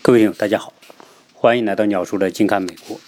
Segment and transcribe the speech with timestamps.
[0.00, 0.72] 各位朋友，大家好，
[1.34, 2.98] 欢迎来到鸟叔的近看美国。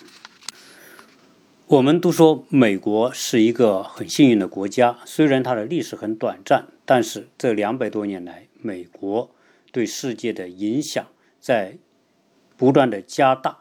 [1.67, 9.31] 我们都说美国是一个很幸运的国家，虽然它的历史很短暂，但是这两百多年来，美国
[9.73, 11.07] 对世界的影响
[11.41, 11.79] 在
[12.57, 13.59] 不断的加大，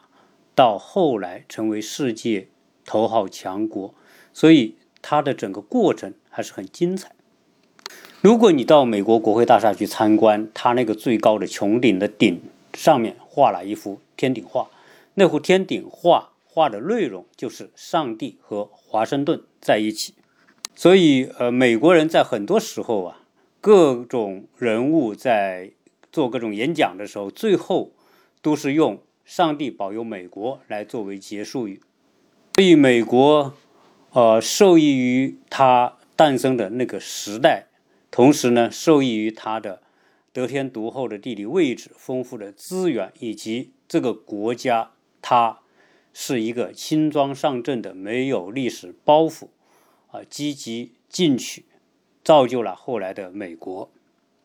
[0.54, 2.48] 到后来成为世界
[2.84, 3.94] 头号强国，
[4.34, 7.12] 所以它的整个过程还是很精彩。
[8.20, 12.42] 如果你到美国国会大厦去参观，它那个最高的穹顶的顶
[12.80, 14.70] 上面画了一幅天顶画，
[15.12, 20.14] 那幅天顶画画的内容就是上帝和华盛顿在一起。
[20.74, 23.20] 所以，呃，美国人在很多时候啊，
[23.60, 25.72] 各种人物在
[26.10, 27.92] 做各种演讲的时候，最后
[28.40, 31.82] 都是用“上帝保佑美国”来作为结束语。
[32.54, 33.52] 所以，美国，
[34.12, 37.66] 呃，受益于它诞生的那个时代。
[38.10, 39.82] 同时呢，受益于它的
[40.32, 45.60] 得天独厚的地理位置、丰富的资源，以及这个国家它
[46.12, 49.48] 是一个轻装上阵的、没有历史包袱
[50.10, 51.64] 啊，积极进取，
[52.22, 53.90] 造就了后来的美国。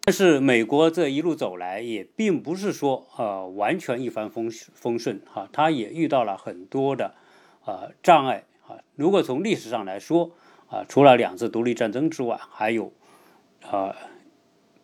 [0.01, 7.15] 但是美国这一路走来，也并不是说呃完全一帆风风顺哈，它也遇到了很多的
[7.63, 8.77] 啊障碍啊。
[8.95, 10.31] 如果从历史上来说
[10.67, 12.91] 啊，除了两次独立战争之外，还有。
[13.71, 13.95] 啊，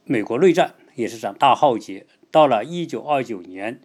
[0.06, 2.06] 美国内战也是场大浩劫。
[2.32, 3.82] 到了一九二九年，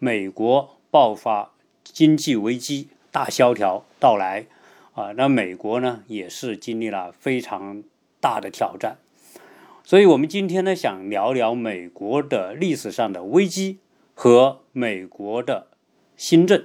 [0.00, 1.52] 美国爆发
[1.84, 4.46] 经济危机，大萧条到来。
[4.94, 7.82] 啊，那美国呢也是经历了非常
[8.20, 8.96] 大的挑战。
[9.82, 13.80] 所以，我们今天呢想聊聊美国的历史上的危机
[14.14, 15.66] 和美国的
[16.16, 16.64] 新政。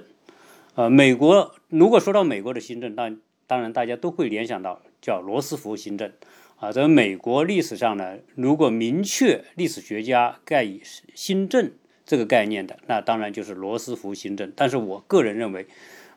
[0.76, 3.12] 呃，美国如果说到美国的新政，那
[3.48, 6.12] 当然大家都会联想到叫罗斯福新政。
[6.60, 10.82] 啊，在美国历史上呢，如果明确历史学家盖以
[11.14, 11.72] 新政
[12.04, 14.52] 这个概念的，那当然就是罗斯福新政。
[14.54, 15.66] 但是我个人认为，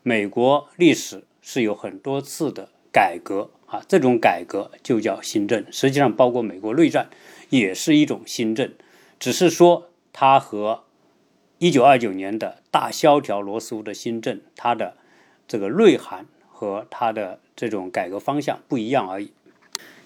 [0.02, 5.66] 美国历史是有很多次的改革啊，这种改革就叫新政。
[5.72, 7.10] 实际上，包括美国内战
[7.50, 8.70] 也是一种新政，
[9.18, 10.84] 只是说它和
[11.58, 14.98] 一九二九年的大萧条罗斯福的新政，它的
[15.48, 19.32] 这个内涵和它的这种改革方向不一样而已。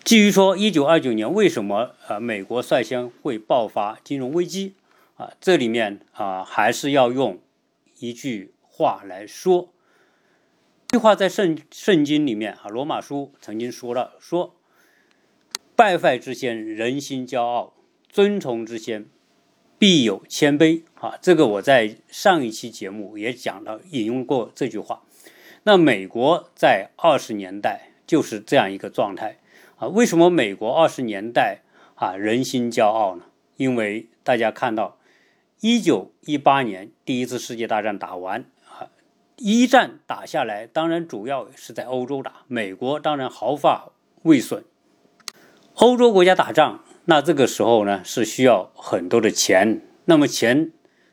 [0.07, 4.75] 至于说一九二九年为什么呃美国率先会爆发金融危机
[5.17, 7.41] 啊，这里面啊还是要用
[7.99, 9.73] 一句话来说，
[10.87, 14.55] 这句话在圣圣经里面啊，罗马书曾经说了，说
[15.75, 17.73] 败坏之先人心骄傲，
[18.07, 19.07] 尊崇之先
[19.77, 21.17] 必有谦卑啊。
[21.21, 25.03] 这个我在上一期节目也讲到引用过这句话。
[25.63, 29.39] 那美国在二十年代就是这样一个状态。
[29.77, 31.61] 啊，为什么美国二十年代
[31.93, 33.25] 啊人心骄傲呢？
[33.57, 34.97] 因为大家看到，
[35.61, 38.89] 一九一八年第一次世界大战打完啊，
[39.35, 43.91] 一战打下来，当然主要是在欧洲打，美国当然毫发
[44.23, 44.63] 未损。
[45.75, 50.71] 欧洲国家打仗，那这个时候呢是需要很多的钱，那么钱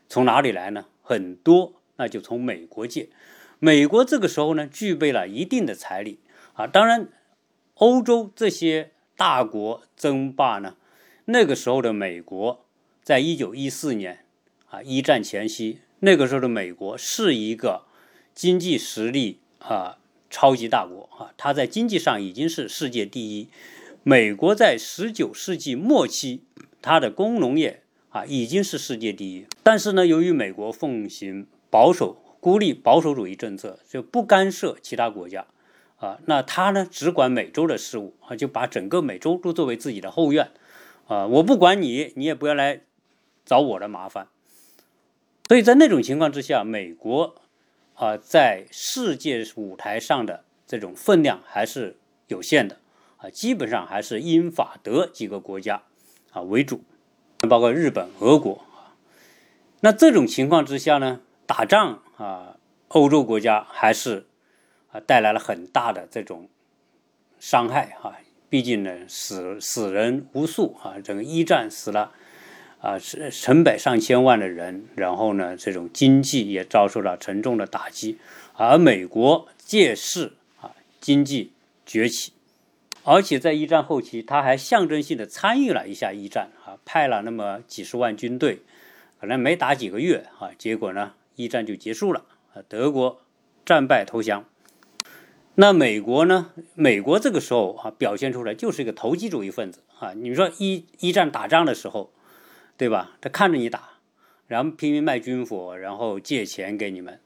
[0.09, 0.85] 从哪里来呢？
[1.03, 3.09] 很多，那就从美国借。
[3.59, 6.19] 美国这个时候呢具备了一定的财力
[6.53, 7.09] 啊，当然。
[7.75, 10.75] 欧洲这些大国争霸呢？
[11.25, 12.65] 那个时候的美国，
[13.03, 14.19] 在一九一四年
[14.69, 17.83] 啊，一战前夕，那个时候的美国是一个
[18.33, 19.97] 经济实力啊
[20.29, 23.49] 超级大国啊，它在经济上已经是世界第一。
[24.03, 26.43] 美国在十九世纪末期，
[26.81, 29.45] 它的工农业啊已经是世界第一。
[29.63, 35.45] 但是呢，由于美国奉行保守、孤立保守主义政策，就不干涉其他国家。
[36.05, 40.51] 啊，那他呢只管美洲的事务啊，就把整个美洲都作为自己的后院
[41.07, 42.81] 啊，我不管你，你也不要来
[43.43, 44.27] 找我的麻烦。
[45.47, 47.33] 所以在那种情况之下，美国
[47.95, 52.77] 啊在世界舞台上的这种分量还是有限的
[53.17, 55.81] 啊，基本上还是英法德几个国家
[56.33, 56.83] 啊为主，
[57.49, 58.93] 包括日本、俄国啊。
[59.79, 62.57] 那这种情况之下呢，打仗啊，
[62.89, 64.27] 欧洲国家还是。
[64.99, 66.47] 带来了很大的这种
[67.39, 68.15] 伤害哈，
[68.49, 72.11] 毕竟呢死死人无数啊，整个一战死了
[72.79, 78.17] 啊是成百上千万的人，然后呢这种经济也遭受了沉重的打击，
[78.53, 80.71] 而美国借势啊
[81.01, 81.51] 经济
[81.85, 82.31] 崛起，
[83.03, 88.61] 而且在一战后期，他还象征性的参与了一下一战啊，派了那么几十万军队，
[89.19, 93.21] 可能没打几个月啊，结果呢一战就结束了啊，德国
[93.65, 94.45] 战败投降。
[95.57, 96.51] 那美国呢？
[96.73, 100.11] 美国这个时候啊，表现出来就是一个投机主义分子啊。
[100.13, 102.11] 你说一一战打仗的时候，
[102.75, 103.11] 对吧？
[103.21, 103.91] 他看着你打，
[104.47, 107.21] 然后拼命卖军火，然后借钱给你们，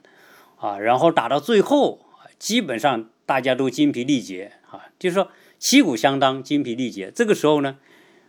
[0.58, 2.06] 啊，然后打到最后，
[2.38, 7.12] 基本上大家都精疲力竭啊，就是说旗鼓相当，精疲力竭。
[7.14, 7.80] 这个时候呢，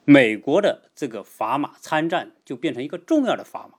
[0.06, 3.74] 美国的这个砝码参战就变成一个重要的砝码，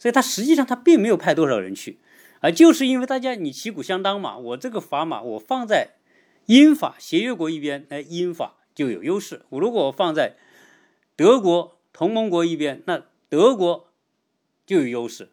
[0.00, 2.00] 所以他实际上他并没有派多少人去，
[2.40, 5.92] 啊，就是因为大家你旗鼓相当嘛，我这个砝码我放在
[6.46, 10.36] 英法协约国一边，哎，英法就有优势；我如果放在
[11.16, 13.86] 德国同盟国一边，那德国。
[14.66, 15.30] 就有优势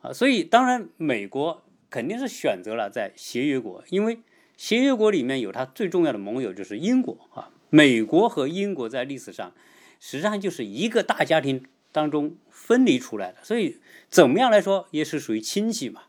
[0.00, 4.20] 啊，所以当然美国肯定是选择了在协约国，因为
[4.56, 7.50] 协约国里面有它最重要的盟友就是英国啊。
[7.68, 9.52] 美国和英国在历史上
[10.00, 13.78] 实际上就是一个大家庭当中分离出来的，所以
[14.08, 16.04] 怎么样来说也是属于亲戚嘛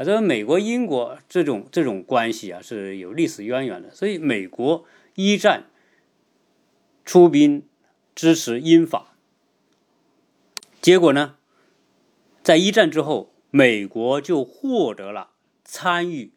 [0.00, 0.04] 啊。
[0.04, 5.66] 这个美国英国这种这种关系啊是有历史渊源的，所以美国一战
[7.04, 7.66] 出兵
[8.14, 9.14] 支持英法，
[10.80, 11.36] 结果呢？
[12.42, 15.32] 在一战之后，美国就获得了
[15.62, 16.32] 参与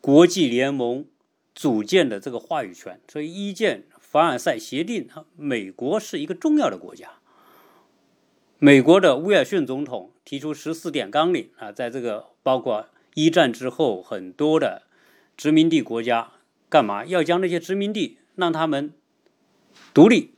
[0.00, 1.06] 国际联盟
[1.54, 3.00] 组建的这个话语权。
[3.06, 7.20] 所以，一建凡尔赛协定，美国是一个重要的国家。
[8.58, 14.84] 美国的威尔逊总统提出十四点纲领啊，在这个包括一战之后很多的
[15.36, 16.30] 殖民地国家，
[16.68, 18.92] 干嘛要将那些殖民地让他们
[19.92, 20.30] 独立，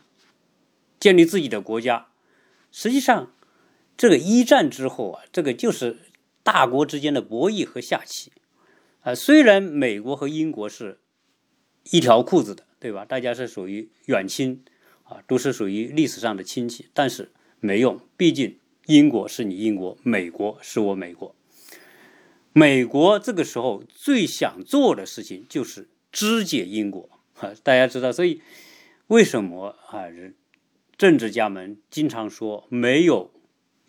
[0.99, 2.07] 建立自己的国家？
[2.73, 3.35] 实际上。
[4.01, 5.99] 这个一战之后啊，这个就是
[6.45, 8.31] 大国之间的博弈和下棋，
[9.01, 11.01] 啊，虽然美国和英国是
[11.91, 13.05] 一条裤子的，对吧？
[13.05, 14.65] 大家是属于远亲，
[15.03, 18.57] 啊，都是属于历史上的亲戚，但是没用，毕竟
[18.87, 21.35] 英国是你英国，美国是我美国。
[22.53, 28.43] 美国这个时候最想做的事情就是肢解英国，啊， 大家知道，所以
[29.09, 30.05] 为什么啊，
[30.97, 33.33] 政治家们经常说没有。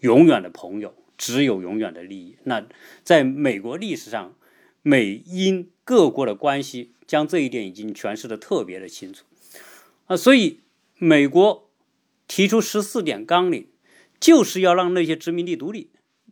[0.02, 2.38] 永远的朋友只有永远的利益。
[2.46, 2.66] 那
[3.04, 4.34] 在美国历史上，
[4.82, 9.26] 美英各国的关系将这一点已经诠释的特别的清楚
[10.06, 10.16] 啊。
[10.16, 10.62] 所以
[10.98, 11.70] 美国
[12.30, 13.68] 提出十四点纲领，
[14.22, 15.90] 就是要让那些殖民地独立。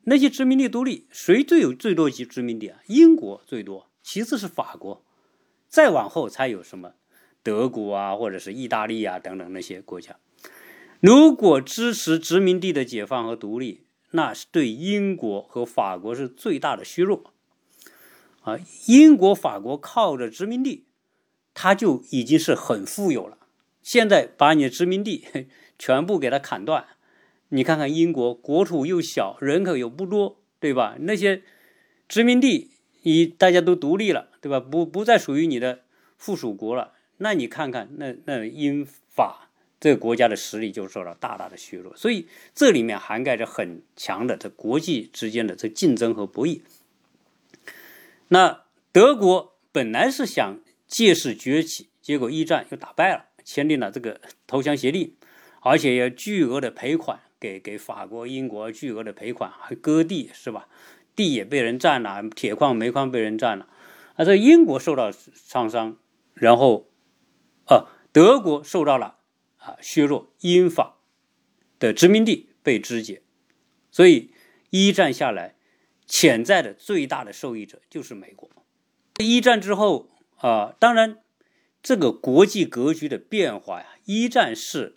[0.09, 2.80] 那些殖民地独立，谁最有最多级殖民地啊？
[2.88, 5.04] 英国最多，其次是法国，
[5.68, 6.94] 再往后才有什么
[7.44, 10.15] 德国啊，或者是意大利啊等等那些国家。
[11.01, 17.33] 如果支持殖民地的解放和独立，那是对英国和法国是最大的削弱。
[18.44, 20.86] 啊，英国、法国靠着殖民地，
[21.53, 23.38] 他就已经是很富有了。
[23.83, 25.25] 现在把你的殖民地
[25.77, 26.86] 全部给他砍断，
[27.50, 30.96] 你看看英国国土又小，人口又不多，对吧？
[31.00, 31.44] 那些
[32.08, 32.72] 殖民地，
[33.04, 34.60] 你大家都独立了，对吧？
[34.60, 35.82] 不不再属于你的
[36.18, 36.94] 附属国了。
[37.18, 39.44] 那你看看，那那英法。
[39.80, 46.62] 这个国家的实力就受到大大的削弱，所以这里面涵盖着很强的这国际之间的这竞争和博弈。
[48.30, 55.16] 那德国本来是想借势崛起，结果一战又打败了，签订了这个投降协定，
[55.62, 60.68] 而且要巨额的赔款给给法国、英国，巨额的赔款还割地是吧？
[61.16, 63.68] 地也被人占了，铁矿、煤矿被人占了，
[64.16, 65.12] 啊，这英国受到
[65.48, 65.98] 创伤，
[66.34, 66.89] 然后，
[67.66, 69.16] 啊，德国受到了。
[69.60, 71.00] 啊，削弱英法
[71.78, 73.22] 的殖民地被肢解，
[73.92, 74.31] 所以
[74.69, 75.56] 一战下来，
[76.06, 78.50] 潜在的最大的受益者就是美国。
[79.20, 81.17] 一战之后啊，当然
[81.84, 84.97] 这个国际格局的变化呀，一战是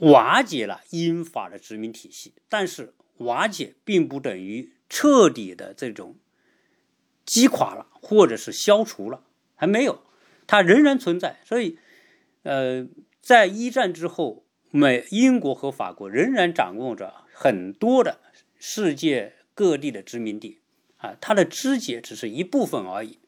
[0.00, 6.16] 瓦解了英法的殖民体系，但是瓦解并不等于彻底的这种
[7.24, 9.22] 击垮了或者是消除了，
[9.54, 10.02] 还没有，
[10.46, 11.40] 它仍然存在。
[11.44, 11.78] 所以，
[12.42, 12.88] 呃。
[13.22, 18.18] 在一战之后，美、英国和法国仍然掌握着很多的
[18.58, 20.62] 世界各地的殖民地，
[20.96, 23.18] 啊，它的肢解只是一部分而已，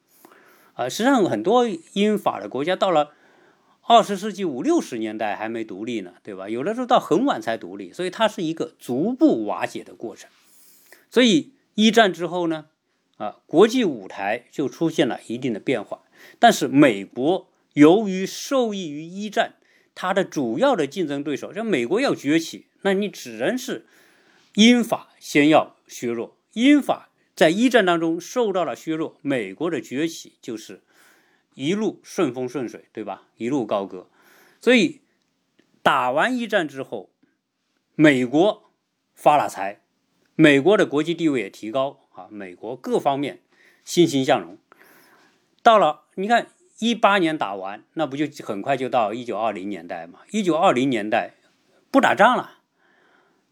[0.73, 3.11] 啊，实际上很多英法的国家到了
[3.85, 6.49] 二十世纪五六十年代还没独立呢，对吧？
[6.49, 10.29] 有的时候到很晚才独立，所以它是一个逐步瓦解的过程。
[11.09, 12.65] 所以一战之后呢，
[13.17, 16.03] 啊，国际舞台就出现了一定的变化，
[16.39, 19.55] 但是美国由于受益于一战。
[19.95, 23.85] 它的主要的竞争对手，像美国要崛起，那你只能是
[24.55, 26.35] 英法先要削弱。
[26.53, 30.81] 英法在一战当中受到了削弱，美国的崛起就是
[31.55, 33.23] 一路顺风顺水，对吧？
[33.37, 34.07] 一路高歌。
[34.61, 35.01] 所以
[35.81, 37.09] 打完一战之后，
[37.95, 38.71] 美国
[39.13, 39.81] 发了财，
[40.35, 43.41] 美国的国际地位也提高啊，美国各方面
[43.83, 44.57] 欣欣向荣。
[45.61, 46.47] 到了，你看。
[46.79, 50.19] 一八年打完，那不就很快就到一九二零年代嘛？
[50.31, 51.35] 一九二零年代
[51.89, 52.57] 不打仗了，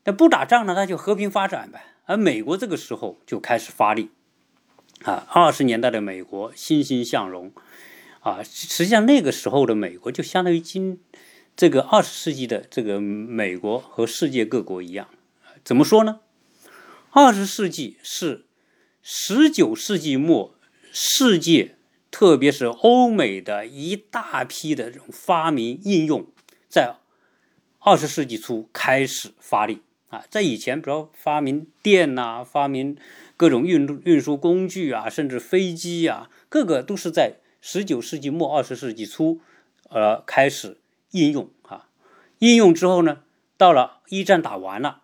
[0.04, 1.82] 那不打仗呢，那就和平发展呗。
[2.06, 4.10] 而美国这个时候就开始发力，
[5.04, 7.54] 啊，二十年代的美国欣欣向荣，
[8.22, 11.02] 啊，实际上那个时候的美国就相当于今
[11.56, 15.08] 这个二十世纪的这个美国和世界各国一样，
[15.64, 16.22] 怎么说呢？
[17.10, 18.46] 二十世纪是
[19.02, 20.56] 十九世纪末
[20.92, 21.76] 世界，
[22.10, 26.28] 特别是欧美的一大批的这种发明应用，
[26.70, 26.96] 在
[27.80, 29.82] 二十世纪初开始发力。
[30.10, 32.98] 啊，在以前，比如发明电呐，发明
[33.38, 39.40] 各种运运输工具啊，甚至飞机啊，各个都是在十九世纪末二十世纪初，
[39.90, 41.88] 呃，开始应用啊。
[42.40, 43.22] 应用之后呢，
[43.56, 45.04] 到了一战打完了，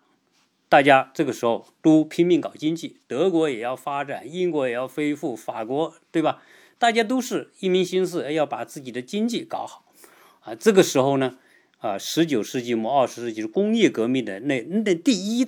[0.68, 6.42] 大家这个时候都拼命搞经济，德国也要发展，英国也要恢复，法国对吧？
[6.78, 9.86] 大家都是一门心思要把自己的经济搞好
[10.40, 10.54] 啊。
[10.54, 11.38] 这个时候呢。
[11.80, 15.46] 啊，十九世纪末二十世纪是工业革命的那那第一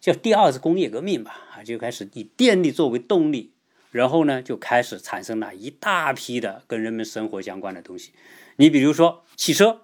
[0.00, 3.52] 叫第二次工业革命吧，啊，就开始以电力作为动力，
[3.90, 8.12] 然后呢就开始产生了一大批的跟人们生活相关的东西。
[8.56, 9.82] 你比如说汽车，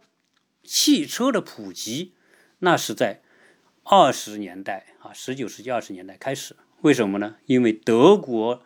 [0.63, 2.15] 汽车的普及
[2.61, 3.23] 那是在
[3.85, 6.57] 二十年代啊，十九世纪二十年代开始。
[6.83, 7.37] 为什么呢？
[7.47, 8.63] 因为德国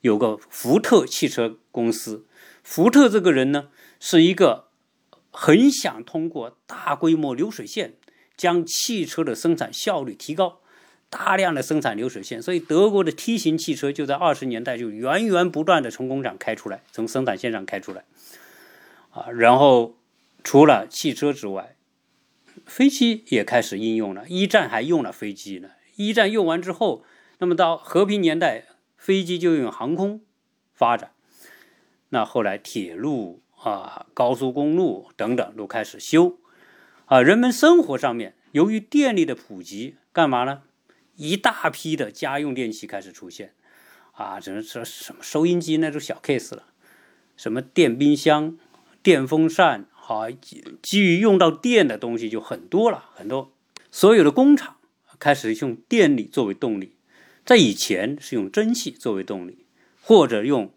[0.00, 2.26] 有个福特汽车公司，
[2.62, 4.68] 福特这个人呢是一个。
[5.36, 7.94] 很想通过大规模流水线
[8.36, 10.60] 将汽车的生产效率提高，
[11.16, 18.02] 大量的生产流水线，所以德国的 T 型汽车就在二十年代就源源不断的从工厂开出来，从生产线上开出来，
[19.12, 19.94] 啊，然后
[20.42, 21.76] 除了汽车之外，
[22.66, 24.26] 飞机也开始应用了。
[24.26, 27.04] 一战还用了飞机呢，一战用完之后，
[27.38, 28.64] 那么到和平年代，
[28.96, 30.20] 飞机就用航空
[30.72, 31.12] 发展，
[32.08, 33.40] 那后来铁路。
[33.64, 36.36] 啊，高速公路等等都开始修，
[37.06, 40.64] 啊，人们生活上面由于电力的普及，干嘛呢？
[41.16, 43.52] 一大批的家用电器开始出现，
[44.12, 46.64] 啊，只能说什么收音机那种小 case 了，
[47.36, 48.58] 什么电冰箱、
[49.02, 50.30] 电风扇，好，
[50.82, 53.52] 基于用到电的东西就很多了，很多。
[53.90, 54.76] 所有的工厂
[55.18, 56.96] 开始用电力作为动力，
[57.44, 59.64] 在以前是用蒸汽作为动力，
[60.00, 60.72] 或者用。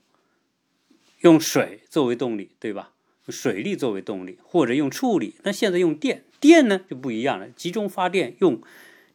[1.22, 2.92] 用水作为动力，对吧？
[3.28, 5.34] 水力作为动力，或者用处理。
[5.42, 8.62] 那现在用电，电呢就不一样了，集中发电，用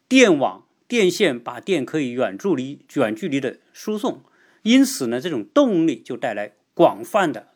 [0.08, 4.22] 电网、电线把电可以远距离、远距离的输送。
[4.60, 7.48] 因此呢，这种动力就带来广泛的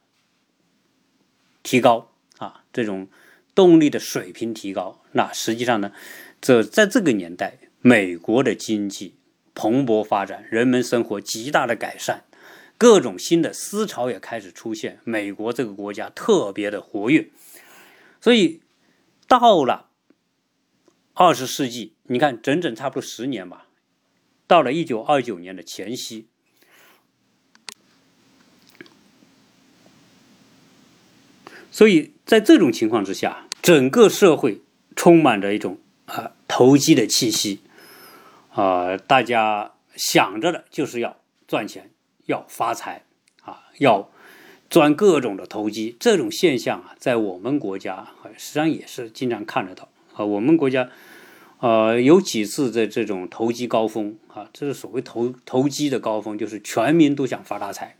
[1.62, 3.09] 提高啊，这种
[3.55, 5.02] 动力的水平提高。
[5.12, 5.93] 那实际上呢，
[6.40, 9.16] 这在这个年代，美国的经济
[9.55, 12.25] 蓬勃发展，人们生活极大的改善。
[12.78, 17.28] 各种新的思潮也开始出现，美国这个国家特别的活跃，
[18.19, 18.62] 所以
[19.28, 19.86] 到了
[21.16, 23.66] 二十世纪，你看整整差不多十年吧，
[24.46, 26.26] 到了一九二九年的前夕，
[31.73, 34.61] 所以在这种情况之下，整个社会
[34.94, 37.61] 充满着一种啊投机的气息，
[38.52, 41.18] 啊，大家想着的就是要
[41.49, 41.90] 赚钱。
[42.26, 43.04] 要发财
[43.42, 44.11] 啊，要
[44.68, 50.25] 钻各种的投机，这种现象啊，在我们国家实际上也是经常看得到啊。
[50.25, 50.90] 我们国家
[51.61, 57.97] 呃有几次的这种投机高峰啊，这是所谓投投机的高峰，就是全民都想发大财。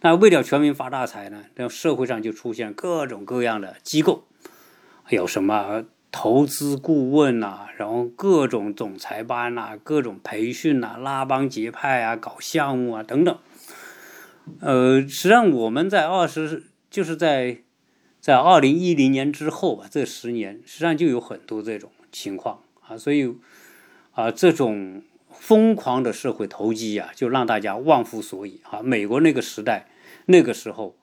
[0.00, 4.24] 那为了全民发大财呢，那社会上就出现各种各样的机构，
[5.08, 13.38] 有什么投资顾问呐，然后各种总裁班呐，各种培训呐，拉帮结派啊，搞项目啊等等。
[14.60, 17.58] 呃，实际上我们在二十，就是在
[18.20, 23.34] 在二零一零年之后吧，这十年实际上就有很多这种情况啊，所以
[24.12, 28.80] 啊，这种疯狂的社会投机啊，就让大家忘乎所以啊。
[28.82, 29.88] 美国那个时代，
[30.26, 30.96] 那个时候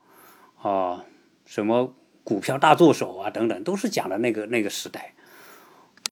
[0.62, 1.06] 啊，
[1.46, 5.14] 什么股票大作手啊等等，都是讲的那个那个时代。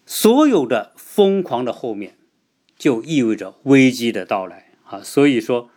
[0.06, 2.16] 所有的疯狂的后面，
[2.78, 5.70] 就意味着危机的到来啊，所以说。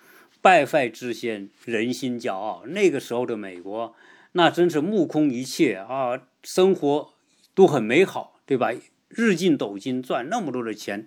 [0.42, 2.62] 败坏之先，人心骄傲。
[2.66, 3.96] 那个时候的美国，
[4.32, 7.10] 那真是目空一切啊，生活
[7.52, 8.70] 都很美好，对吧？
[9.08, 11.06] 日进斗金，赚那么多的钱，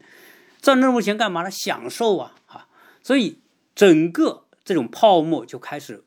[0.61, 1.51] 赚那么多钱干嘛呢？
[1.51, 2.67] 享受啊啊！
[3.03, 3.39] 所以
[3.75, 6.03] 整个这种泡沫就开始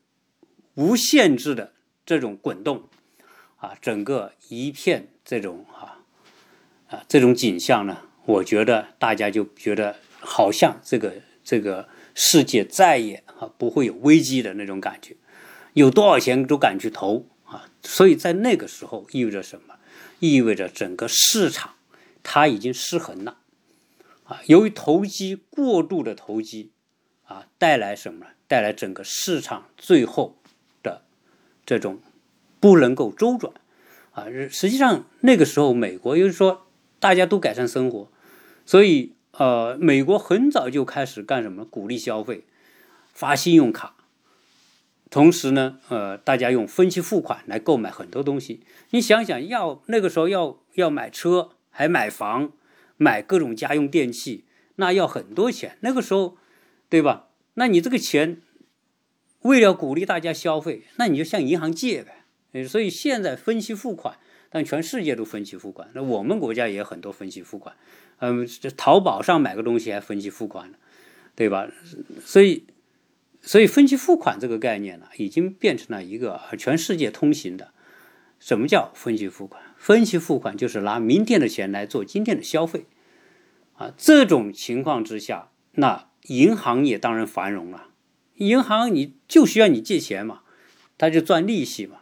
[0.74, 1.72] 无限制的
[2.04, 2.88] 这种滚动
[3.56, 6.04] 啊，整个一片这种啊
[6.88, 11.88] 啊这种景象呢，我觉得大家就觉得好像这个这个。
[12.14, 15.16] 世界再也啊不会有危机的那种感觉，
[15.72, 17.70] 有多少钱都敢去投啊！
[17.82, 19.76] 所以在那个时候意味着什么？
[20.18, 21.72] 意味着整个市场
[22.22, 23.38] 它已经失衡了，
[24.24, 26.72] 啊，由于投机过度的投机，
[27.24, 28.26] 啊，带来什么？
[28.46, 30.36] 带来整个市场最后
[30.82, 31.02] 的
[31.64, 32.00] 这种
[32.60, 33.52] 不能够周转，
[34.12, 36.66] 啊，实际上那个时候美国，就是说
[37.00, 38.08] 大家都改善生活，
[38.66, 41.64] 所以呃，美国很早就开始干什么？
[41.64, 42.44] 鼓励消费，
[43.14, 43.96] 发信用卡。
[45.08, 48.62] 同时呢，呃，大家用分期付款来购买很多东西。
[48.90, 52.52] 你想想，要那个时候要要买车，还买房，
[52.96, 54.44] 买各种家用电器，
[54.76, 55.76] 那要很多钱。
[55.80, 56.36] 那个时候，
[56.88, 57.30] 对吧？
[57.54, 58.40] 那你这个钱，
[59.40, 62.64] 为了鼓励大家消费，那你就向银行借呗。
[62.64, 65.90] 所以现在分期付款，但全世界都分期付款。
[65.94, 67.74] 那我们国家也很多分期付款。
[68.18, 70.78] 嗯，这淘宝上买个东西还分期付款呢，
[71.34, 71.68] 对吧？
[72.24, 72.66] 所以。
[73.44, 77.71] 所以，分期付款这个概念呢，已经变成了一个全世界通行的。
[78.42, 79.62] 什么叫分期付款？
[79.76, 82.86] 分期付款就是拿明天的钱来做今天的消费。
[83.74, 87.90] 啊，这种情况之下，那银行也当然繁荣了。
[88.38, 90.40] 银行你就需要你借钱嘛，
[90.98, 91.98] 他就赚利息嘛。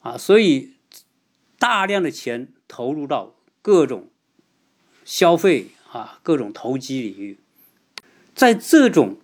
[0.00, 0.70] 啊，所以
[1.58, 4.08] 大量的钱投入到各种
[5.04, 7.38] 消费啊，各种投机领域，
[8.34, 9.18] 在这种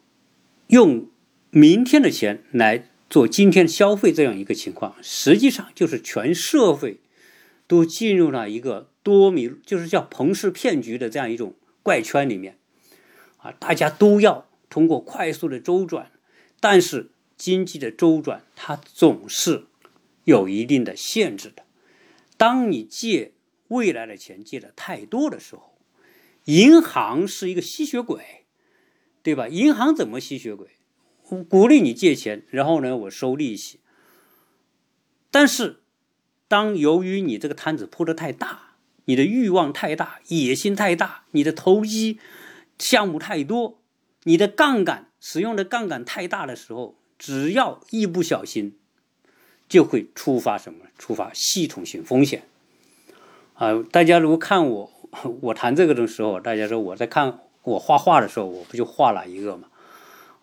[0.66, 1.08] 用。
[1.50, 7.00] 明天的钱来做今天的消费，这样一个情况，实际上就是全社会
[7.66, 12.58] 都进入了一个多米，就是叫庞氏骗局的这样一种怪圈里面，
[13.38, 16.12] 啊，大家都要通过快速的周转，
[16.60, 19.66] 但是经济的周转它总是
[20.24, 21.62] 有一定的限制的。
[22.36, 23.32] 当你借
[23.68, 25.78] 未来的钱借的太多的时候，
[26.44, 28.44] 银行是一个吸血鬼，
[29.22, 29.48] 对吧？
[29.48, 30.68] 银行怎么吸血鬼？
[31.48, 33.80] 鼓励你借钱，然后呢，我收利息。
[35.30, 35.80] 但是，
[36.48, 42.18] 当由于你这个摊子铺的太大，你的欲望太大，野心太大，你的投机
[42.78, 43.78] 项目太多，
[44.24, 48.76] 你的杠杆使用的杠杆太大的时候，只要一不小心，
[49.68, 50.86] 就会触发什么？
[50.98, 52.42] 触发系统性风险。
[53.54, 54.92] 啊，大家如果看我
[55.42, 59.67] 我谈这个的时候，大家说我在看我画画的时候，我不就画了一个吗？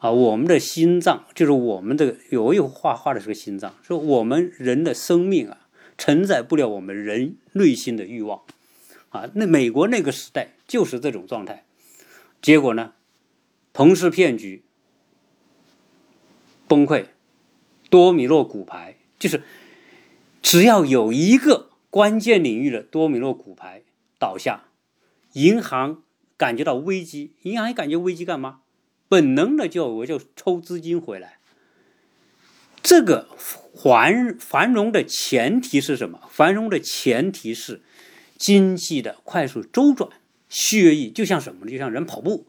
[0.06, 8.44] 啊，我们的心脏就是我们的有一画画的是个心脏，说我们人的生命啊，承载不了我们人内心的欲望
[9.10, 9.32] 啊。
[9.34, 11.66] 那美国那个时代就是这种状态，
[12.40, 12.94] 结果呢，
[13.74, 14.64] 同氏骗局
[16.68, 17.06] 崩溃，
[17.90, 19.42] 多米诺骨牌就是
[20.44, 23.82] 只要有一个关键领域的多米诺骨牌
[24.20, 24.66] 倒下，
[25.34, 26.04] 银行
[26.38, 28.60] 感觉到危机，银行感觉危机干嘛？
[29.08, 31.38] 本能的就我就抽资金回来，
[32.82, 36.22] 这个繁繁荣的前提是什么？
[36.30, 37.82] 繁荣的前提是
[38.38, 40.10] 经济的快速周转，
[40.50, 41.68] 血液就像什么？
[41.68, 42.48] 就像人跑步，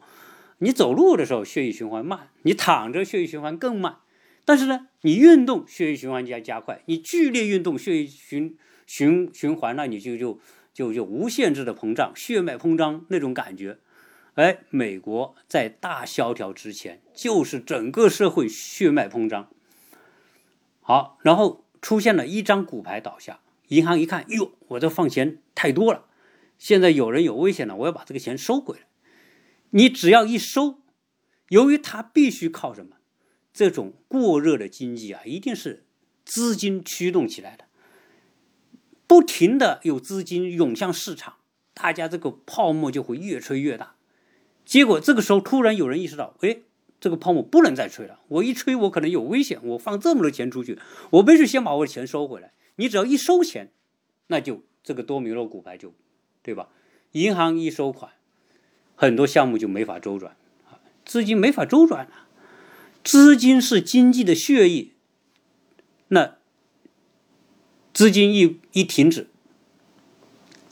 [0.59, 3.97] 你走路的时候血液循环慢，你躺着血液循环更慢。
[4.43, 10.39] 但是呢，你运动血液循环加加快，你剧烈运动血液循循循环那你就就
[10.73, 13.79] 就就无限制的膨胀，血脉膨胀那种感觉。
[14.37, 19.49] 哎，美国在大萧条之前，就是整个社会血脉膨胀。
[20.79, 26.05] 好，然后出现了一张骨牌倒下，银行一看，哟，我这放钱太多了，
[26.59, 28.83] 现在有人有危险了，我要把这个钱收回来。
[29.71, 30.81] 你只要一收，
[31.49, 32.97] 由于它必须靠什么？
[33.51, 35.87] 这种过热的经济啊，一定是
[36.23, 37.65] 资金驱动起来的，
[39.07, 41.37] 不停的有资金涌向市场，
[41.73, 43.95] 大家这个泡沫就会越吹越大。
[44.67, 46.57] 结果这个时候突然有人意识到，哎，
[46.99, 48.19] 这个泡沫不能再吹了。
[48.27, 49.59] 我一吹，我可能有危险。
[49.63, 50.77] 我放这么多钱出去，
[51.11, 52.51] 我必须先把我的钱收回来。
[52.75, 53.71] 你只要一收钱，
[54.27, 55.93] 那就这个多米诺骨牌就，
[56.43, 56.67] 对吧？
[57.13, 58.11] 银行一收款，
[58.93, 60.35] 很多项目就没法周转，
[61.05, 62.27] 资金没法周转了。
[63.05, 64.89] 资金是经济的血液，
[66.09, 66.35] 那
[67.93, 69.29] 资金一一停止，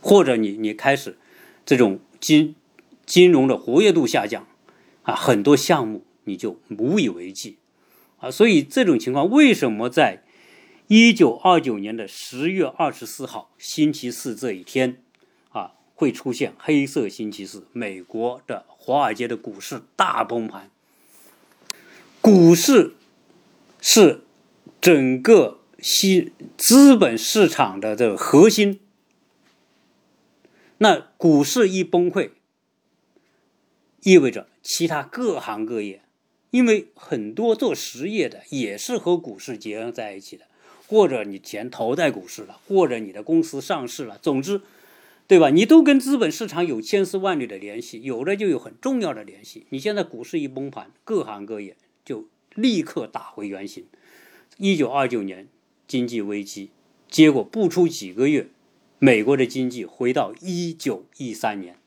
[0.02, 1.18] 或者你你开始
[1.66, 2.56] 这种金。
[3.06, 4.48] 金融的活跃度下降，
[5.04, 7.58] 啊，很多项目你就无以为继，
[8.20, 10.24] 啊，所以这种情况为什么在
[10.88, 15.02] 一九二九年的十月二十四号星期四这一天，
[15.50, 17.68] 啊，会出现黑色星期四？
[17.74, 20.70] 美国的华尔街的股市大崩盘，
[22.22, 22.96] 股市
[23.82, 24.22] 是
[24.80, 28.80] 整个西资本市场的这个核心，
[30.80, 32.32] 那股市一崩溃。
[34.06, 36.04] 意味着其他各行各业，
[36.52, 40.46] 因为很多做实业的也是和股市结合在一起的，
[40.88, 44.62] 或者你钱投在股市了，或者你的公司上市了，总之，
[45.26, 45.50] 对吧？
[45.50, 49.66] 你都跟资本市场有千丝万缕的联系，有的就有很重要的联系。
[49.70, 53.86] 你现在股市一崩盘，各行各业就立刻打回原形。
[54.58, 55.48] 一九二九年
[55.88, 56.70] 经济危机，
[57.10, 58.50] 结果不出几个月，
[59.00, 61.80] 美国的经济回到一九一三年，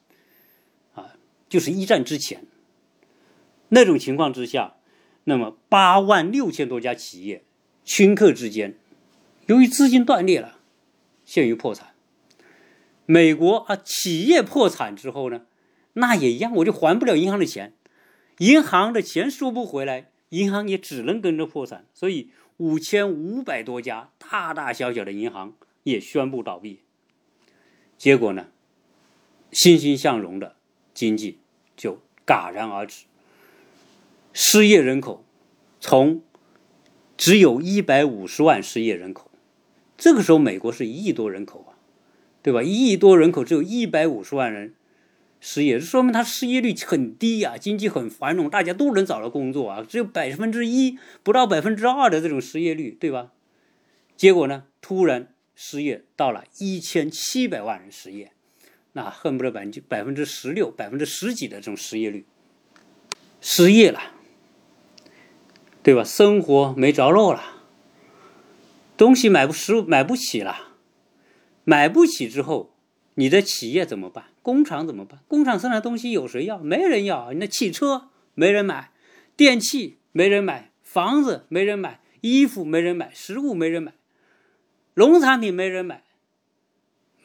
[1.48, 2.44] 就是一战之前
[3.68, 4.76] 那种情况之下，
[5.24, 7.44] 那么八万六千多家企业
[7.84, 8.76] 顷刻之间，
[9.46, 10.58] 由于资金断裂了，
[11.24, 11.94] 陷于破产。
[13.06, 15.46] 美国啊，企业破产之后呢，
[15.94, 17.74] 那也一样，我就还不了银行的钱，
[18.38, 22.30] 银行的钱收不回来，银行也只能跟着破产，所以。
[22.58, 26.80] 五千五百多家大大小小的银行也宣布倒闭，
[27.96, 28.48] 结果呢，
[29.52, 30.56] 欣欣向荣的
[30.98, 31.38] 经济
[31.76, 33.04] 就戛然而止，
[34.32, 35.24] 失业人口
[35.78, 36.22] 从
[37.16, 39.30] 只有一百五十万失业人口，
[39.96, 41.78] 这个时候美国是一亿多人口啊，
[42.42, 42.64] 对吧？
[42.64, 44.74] 一亿多人口只有一百五十万人。
[45.38, 53.30] 失业，说明他失业率很低呀，经济很繁荣，大家都能找到工作啊，只有百分之一不到百分之二的这种失业率，对吧？
[54.16, 58.32] 结果呢，突然失业到了一千七百万人失业，
[58.98, 62.26] 那恨不得百分之百分之十六、百分之十几的这种失业率，
[63.40, 64.00] 失业了，
[65.84, 66.02] 对吧？
[66.02, 67.40] 生活没着落了，
[68.96, 70.74] 东西买不食买不起了，
[71.62, 72.74] 买不起之后。
[73.14, 74.26] 你的企业怎么办？
[74.42, 75.20] 工厂怎么办？
[75.28, 76.58] 工厂生产东西有谁要？
[76.58, 77.32] 没人要。
[77.32, 78.92] 你的汽车没人买，
[79.36, 83.92] 电器没人买，房子没人买，衣服没人买，食物没人买，
[84.94, 86.04] 农产品没人买。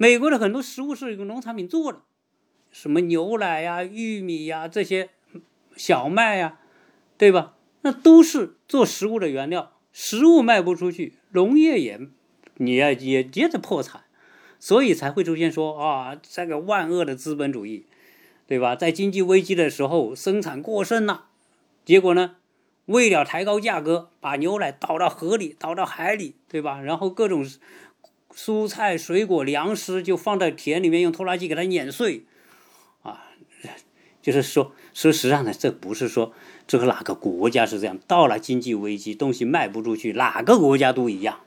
[0.04, 2.02] 美国的很多食物是用农产品做的，
[2.74, 5.12] 什么牛奶呀、玉米呀这些
[5.78, 6.60] 小麦呀，
[7.18, 7.56] 对吧？
[7.84, 9.72] 那都是做食物的原料。
[9.94, 12.02] 食物卖不出去，农业也，
[12.56, 14.04] 你也也接着破产。
[14.60, 17.86] 所以才会出现说啊，这个万恶的资本主义，
[18.46, 18.76] 对吧？
[18.76, 21.28] 在经济危机的时候生产过剩了，
[21.86, 22.36] 结果呢，
[22.88, 26.82] 为了抬高价格，把牛奶倒到河里、倒到海里，对吧？
[26.82, 27.46] 然后各种
[28.36, 32.24] 蔬菜、水果、粮食就放在田里面，用拖拉机给它碾碎，
[33.04, 33.30] 啊，
[34.22, 36.34] 就是说，说实际上呢，这不是说
[36.66, 41.42] 这个哪个国家是这样，到了经济危机，东西卖不出去，哪个国家都一样。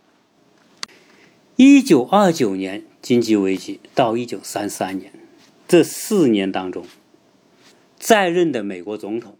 [1.56, 5.10] 一九二九年经济危机到一九三三年
[5.66, 6.84] 这四年当中，
[7.98, 9.38] 在任的美国总统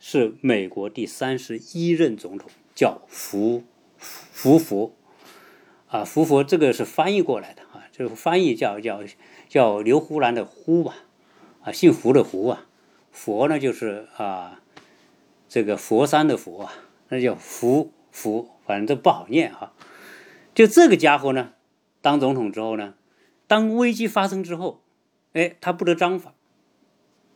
[0.00, 3.62] 是美国第三十一任总统，叫福
[3.98, 4.96] 福佛
[5.94, 9.04] 啊，福佛这个是翻译过来的啊，这个翻译叫叫
[9.48, 10.96] 叫刘胡兰的胡吧
[11.62, 12.66] 啊，姓胡的胡啊，
[13.12, 14.60] 佛呢就是啊
[15.48, 16.72] 这个佛山的佛啊，
[17.10, 19.72] 那叫福福，反正这不好念哈。
[20.52, 21.52] 就这个家伙呢，
[22.02, 22.94] 当总统之后呢，
[23.46, 24.82] 当危机发生之后，
[25.32, 26.34] 哎，他不得章法，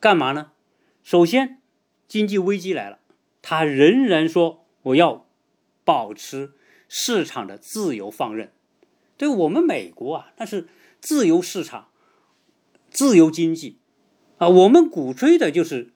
[0.01, 0.51] 干嘛呢？
[1.01, 1.61] 首先，
[2.09, 2.99] 经济危机来了，
[3.41, 5.25] 他仍然说我要
[5.85, 6.51] 保持
[6.89, 8.51] 市场的自由放任。
[9.15, 10.67] 对我们美国啊，那是
[10.99, 11.87] 自由市场、
[12.89, 13.77] 自由经济
[14.37, 15.93] 啊，我们鼓吹的就是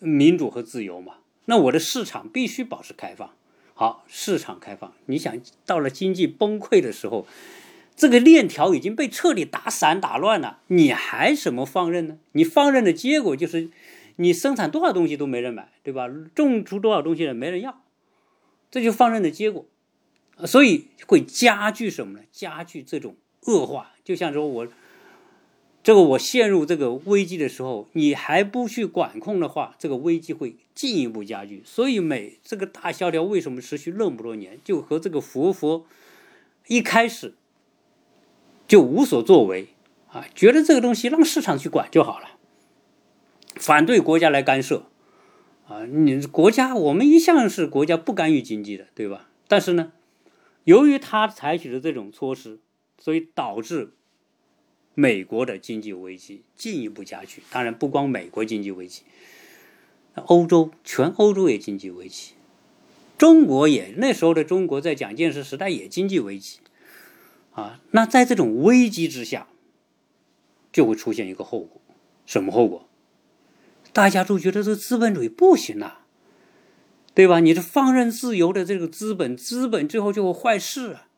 [0.00, 1.18] 民主和自由嘛。
[1.44, 3.30] 那我的市场必须保持开放。
[3.74, 4.92] 好，市场开放。
[5.06, 7.26] 你想到了经济崩溃的时候，
[7.96, 12.18] 这个链条已经被彻底打散打乱了，你还什么放任呢？
[12.32, 13.70] 你放任的结果就是，
[14.16, 16.08] 你生产多少东西都没人买，对吧？
[16.34, 17.82] 种出多少东西了没人要，
[18.70, 19.66] 这就放任的结果。
[20.46, 22.24] 所以会加剧什么呢？
[22.30, 23.92] 加剧这种恶化。
[24.04, 24.68] 就像说我。
[25.82, 31.62] 这个我陷入这个危机的时候，你还不去管控的话，这个危机会进一步加剧。
[31.64, 35.86] 所以美这个大萧条为什么持续那么多年，就和这个佛佛
[36.66, 37.32] 一开始
[38.68, 39.68] 就无所作为
[40.08, 42.28] 啊，觉得这个东西让市场去管就好了，
[43.56, 44.84] 反对国家来干涉
[45.66, 45.86] 啊。
[45.86, 49.30] 你国家我们一向是国家不干预经济的，对吧？
[49.48, 49.92] 但是呢，
[50.64, 52.60] 由于他采取的这种措施，
[52.98, 53.94] 所以导致。
[54.92, 59.04] 美国的经济危机进一步加剧，当然不光美国经济危机，
[60.26, 62.32] 欧洲全欧洲也经济危机，
[63.16, 66.58] 中国也那时候的中国在蒋介石时代也经济危机，
[67.52, 69.46] 啊，那在这种危机之下，
[70.70, 71.80] 就会出现一个后果，
[72.26, 72.86] 什么后果？
[73.92, 75.99] 大家都觉得这资本主义不行了，
[77.14, 77.40] 对吧？
[77.40, 81.08] 你这放任自由的这个资本，资本最后就会坏事啊，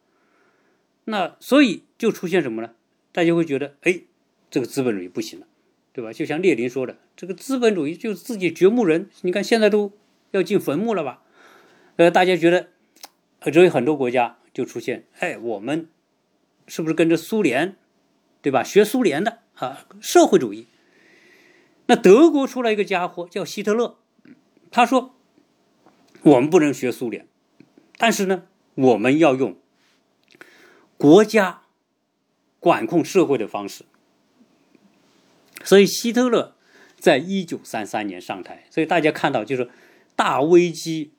[1.04, 2.70] 那所以就出现什么呢？
[3.12, 4.00] 大家会觉得，哎，
[4.50, 5.46] 这个资本主义不行了，
[5.92, 6.12] 对吧？
[6.12, 9.10] 就像列宁说的，这个资本主义就是自己掘墓人。
[9.20, 9.92] 你看现在都
[10.30, 11.22] 要进坟墓了吧？
[11.96, 12.70] 呃，大家觉得，
[13.52, 15.88] 所以很多国家就出现，哎，我们
[16.66, 17.76] 是不是跟着苏联，
[18.40, 18.64] 对吧？
[18.64, 20.66] 学苏联的，啊，社会主义。
[21.86, 23.98] 那德国出来一个家伙叫希特勒，
[24.70, 25.14] 他说
[26.22, 27.26] ：“我们不能学苏联，
[27.98, 29.56] 但是呢，我们要用
[30.96, 31.62] 国家
[32.60, 33.84] 管控社会的方式。”
[35.64, 36.56] 所以希特勒
[36.98, 39.70] 在一九三三年上台，所以大家看到就是
[40.16, 41.12] 大危机，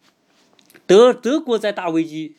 [0.86, 2.38] 德德国在大危机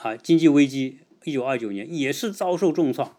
[0.00, 3.16] 啊，经济危机，一九二九年也是遭受重创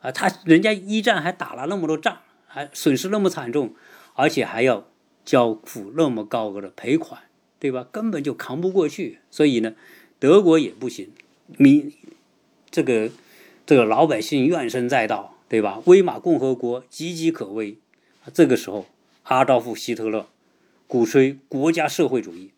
[0.00, 2.20] 啊，他人家一战还打了那么多仗。
[2.52, 3.76] 还损失那么惨重，
[4.14, 4.88] 而且还要
[5.24, 7.22] 交付那么高额的赔款，
[7.60, 7.86] 对吧？
[7.92, 9.18] 根本就扛不过去。
[9.30, 9.74] 所以呢，
[10.18, 11.12] 德国也不行，
[11.58, 11.92] 民
[12.70, 13.10] 这个
[13.64, 15.80] 这个老百姓怨声载道，对吧？
[15.84, 17.76] 威玛共和国岌岌可危。
[18.34, 18.86] 这个时候，
[19.24, 20.26] 阿道夫·希特勒
[20.86, 22.50] 鼓吹国家社会主义，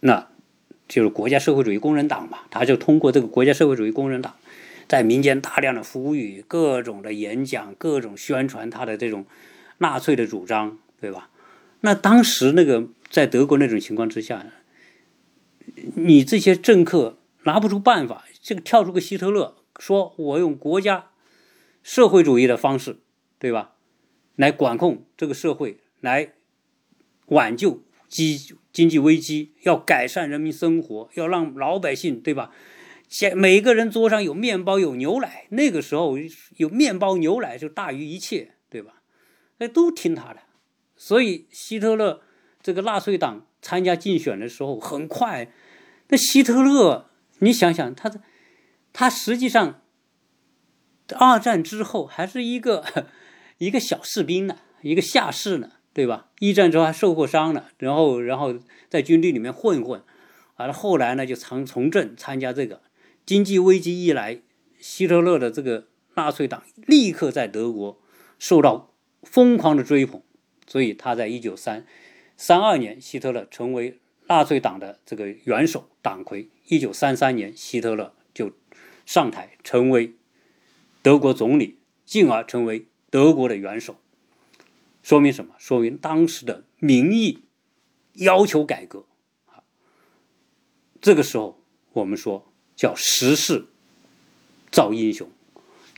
[0.00, 0.28] 那
[0.88, 4.34] 就是国家社会主义工人党嘛，他就通过这个国家社会主义工人党。
[4.86, 9.24] 在民间大量的呼吁，各种的演讲，各种宣传他的这种
[9.78, 11.29] 纳粹的主张，对吧？
[11.80, 14.46] 那当时那个在德国那种情况之下，
[15.94, 21.10] 你这些政客拿不出办法，这个跳出个希特勒，说我用国家
[21.82, 22.98] 社会主义的方式，
[23.38, 23.72] 对吧？
[24.36, 26.34] 来管控这个社会，来
[27.26, 28.38] 挽救经
[28.72, 32.50] 经济危机，要改善人民生活，要让老百姓，对吧？
[33.08, 36.16] 现每个人桌上有面包有牛奶，那个时候
[36.56, 39.02] 有面包牛奶就大于一切，对吧？
[39.58, 40.40] 那都听他的。
[41.02, 42.20] 所以希特勒
[42.62, 45.50] 这个纳粹党参加竞选的时候，很快，
[46.08, 47.06] 那希特勒，
[47.38, 48.12] 你想想，他
[48.92, 49.80] 他实际上
[51.16, 52.84] 二战之后还是一个
[53.56, 56.28] 一个小士兵呢，一个下士呢，对吧？
[56.38, 58.54] 一战之后还受过伤呢，然后然后
[58.90, 60.02] 在军队里面混混，
[60.56, 62.82] 完了后来呢就从从政参加这个。
[63.24, 64.42] 经济危机一来，
[64.78, 65.86] 希特勒的这个
[66.16, 67.98] 纳粹党立刻在德国
[68.38, 70.22] 受到疯狂的追捧，
[70.70, 71.84] 所以他在一九三
[72.36, 76.48] 三二年，希特勒成为纳粹党的这个元首党魁。
[76.68, 78.52] 一九三三年，希特勒就
[79.04, 80.14] 上台成为
[81.02, 83.96] 德国总理，进而成为德国的元首。
[85.02, 85.56] 说明什么？
[85.58, 87.40] 说明当时的民意
[88.14, 89.06] 要求改革
[89.46, 89.64] 啊。
[91.00, 91.60] 这个时候，
[91.94, 92.46] 我们说。
[92.76, 93.66] 叫时势
[94.70, 95.28] 造英雄，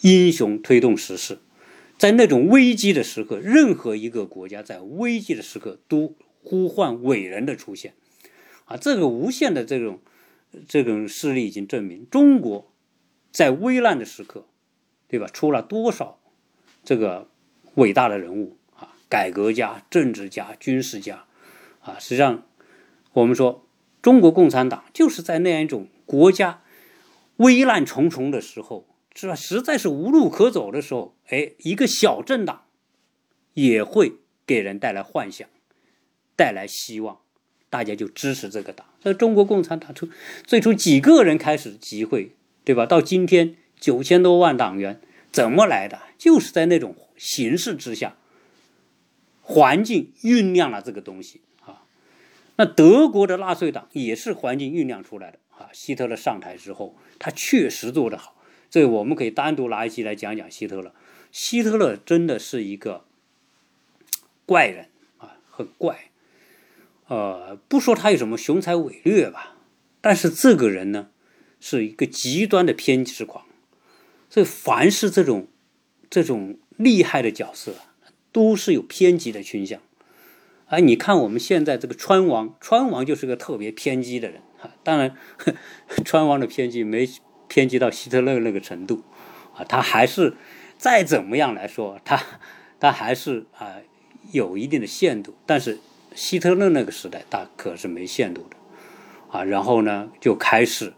[0.01, 1.39] 英雄推动时势。
[2.03, 7.95] 在那种危机的时刻，任何一个国家在危机的时刻都呼唤伟人的出现。
[8.65, 10.01] 啊，这个无限的这种
[10.67, 12.73] 这种事例已经证明，中国
[13.31, 14.49] 在危难的时刻，
[15.07, 15.29] 对吧？
[15.29, 16.19] 出了多少
[16.85, 17.29] 这个
[17.77, 18.97] 伟大的人物啊？
[19.09, 21.27] 改革家、政治家、军事家
[21.83, 22.01] 啊！
[22.01, 22.43] 实际上，
[23.13, 23.65] 我们说
[24.03, 26.63] 中国共产党就是在那样一种国家。
[27.37, 29.35] 危难重重的时候，是吧？
[29.35, 32.65] 实在是无路可走的时候，哎，一个小政党
[33.55, 34.15] 也会
[34.47, 35.49] 给人带来幻想，
[36.35, 37.21] 带来希望，
[37.69, 38.87] 大家就支持这个党。
[39.03, 40.09] 那中国共产党从
[40.45, 42.87] 最初几个人开始集会，对吧？
[42.87, 46.01] 到今天九千多万党员，怎么来的？
[46.17, 48.17] 就是在那种形势之下，
[49.41, 51.85] 环境酝酿了这个东西啊。
[52.57, 55.39] 那德国的纳粹党也是环境酝酿出来的。
[55.51, 58.37] 啊，希特勒上台之后，他确实做得好。
[58.73, 60.95] 这个我们可以单独拿一期来讲讲希特勒。
[61.31, 63.05] 希特勒真的是一个
[64.47, 66.11] 怪人啊，很怪。
[67.09, 69.59] 呃，不说他有什么雄才伟略吧，
[70.01, 71.11] 但是这个人呢，
[71.61, 73.45] 是一个极端的偏执狂。
[74.31, 75.49] 所以，凡是这种
[76.09, 77.75] 这种厉害的角色，
[78.33, 79.83] 都是有偏激的倾向。
[80.69, 84.41] 哎，你看我们现在这个川王，川王就是个特别偏激的人。
[84.83, 85.15] 当然，
[86.07, 87.07] 川王的偏激没
[87.53, 89.03] 偏激到希特勒那个程度，
[89.55, 90.35] 啊，他还是
[90.79, 92.19] 再怎么样来说，他
[92.81, 93.77] 他还是啊
[94.31, 95.35] 有一定的限度。
[95.45, 95.79] 但是
[96.15, 98.57] 希特勒那个时代，他可是没限度的，
[99.29, 100.95] 啊，然后呢就开始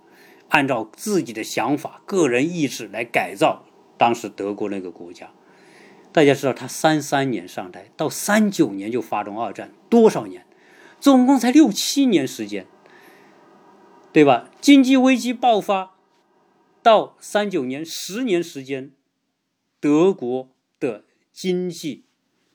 [0.51, 3.65] 按照自己的想法、个人意志来改造
[3.99, 5.31] 当时德国那个国家。
[6.13, 10.47] 大家知道，他三三年上台，到三九年就发动二战，多少年？
[11.01, 12.65] 总共才六七年时间。
[14.13, 14.49] 对吧？
[14.61, 15.94] 经济危机爆发
[16.85, 18.93] 到三九年，十年时间，
[19.81, 22.05] 德国的经济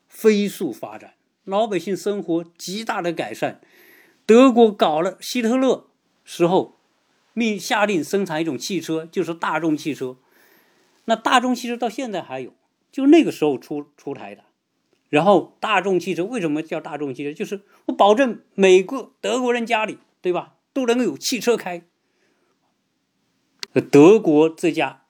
[0.07, 1.15] 飞速发展，
[1.45, 3.59] 老百姓生活极大的改善。
[4.27, 5.87] 德国搞了希特勒
[6.23, 6.77] 时候
[7.33, 10.17] 命下令生产一种汽车，就是大众汽车。
[11.05, 12.53] 那大众汽车到现在还有，
[12.91, 14.43] 就那个时候出出台的。
[15.09, 17.33] 然后大众汽车为什么叫大众汽车？
[17.33, 20.57] 就是我保证每个德国人家里，对吧？
[20.71, 21.88] 都能够有汽车开。
[23.73, 25.03] 德国这家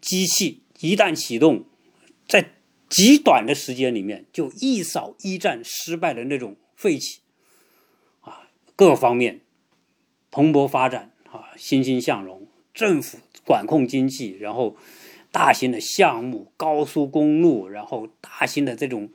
[0.00, 1.64] 机器一旦启动，
[2.28, 2.52] 在
[2.88, 7.20] 极短的时间里面就一扫一战失败的那种废气，
[8.20, 9.40] 啊，各方面
[10.30, 14.76] 蓬勃发展啊，欣欣向荣，政府管控经济，然后
[15.32, 19.10] 大型的项目、高速公路，然后大型的这种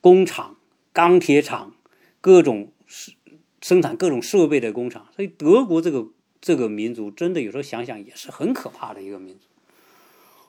[0.00, 0.56] 工厂、
[0.92, 1.76] 钢铁厂，
[2.20, 3.14] 各种生
[3.60, 6.08] 生产各种设备的工厂，所以德国这个
[6.46, 9.40] 这个民族真的有时候想想也是很可怕的一个民族。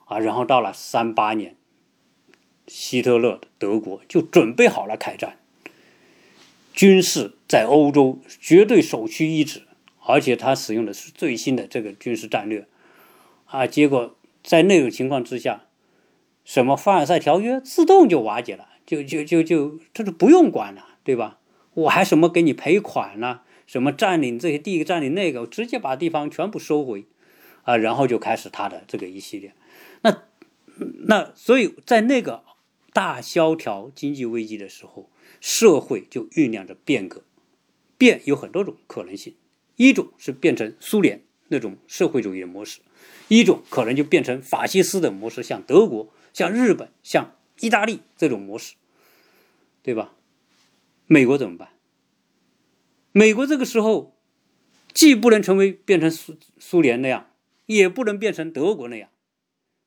[0.04, 1.56] 啊，然后到了三八年，
[2.68, 5.40] 希特勒德国就准备好了开战，
[6.72, 9.62] 军事在欧洲绝对首屈一指，
[10.06, 12.68] 而且他使用的是最新的这个军事战略，
[13.46, 15.64] 啊，结果在那种情况之下，
[16.44, 21.40] 什么凡尔赛条约自动就瓦解了，就就就就这就不用管了，对吧？
[21.74, 23.40] 我还什么给你赔款呢？
[23.68, 27.04] 什么占领这些地，占领那个，直接把地方全部收回，
[27.64, 29.52] 啊，然后就开始他的这个一系列。
[30.00, 30.24] 那，
[31.06, 32.42] 那所以在那个
[32.94, 37.22] 大萧条经济危机的时候，社会就酝酿着变革，
[37.98, 39.34] 变有很多种可能性，
[39.76, 42.80] 一种是变成苏联那种社会主义的模式，
[43.28, 48.76] 一种可能就变成法西斯的模式，像德国、像日本、像意大利这种模式，
[49.82, 50.14] 对吧？
[51.06, 51.68] 美国怎么办？
[53.18, 54.16] 美国这个时候
[54.94, 57.28] 既不能成为变成苏苏联那样，
[57.66, 59.08] 也不能变成德国那样。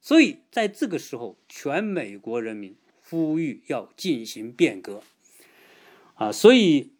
[0.01, 2.75] 所以，在这个时候，全美国人民
[3.09, 5.01] 呼吁要进行变革，
[6.15, 6.91] 啊，所以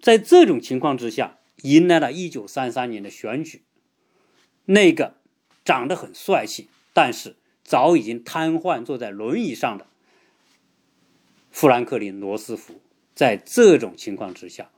[0.00, 3.62] 在这种情况之下，迎来了一九三三年的选举。
[4.64, 5.14] 那个
[5.64, 9.86] 长得很帅气，但是早已经瘫痪坐在轮椅上的
[11.52, 12.80] 富兰克林·罗斯福，
[13.14, 14.72] 在这种情况之下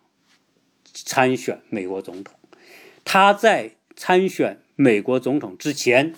[0.95, 2.35] 参选美国总统。
[3.05, 6.15] 他在参选美国总统之前。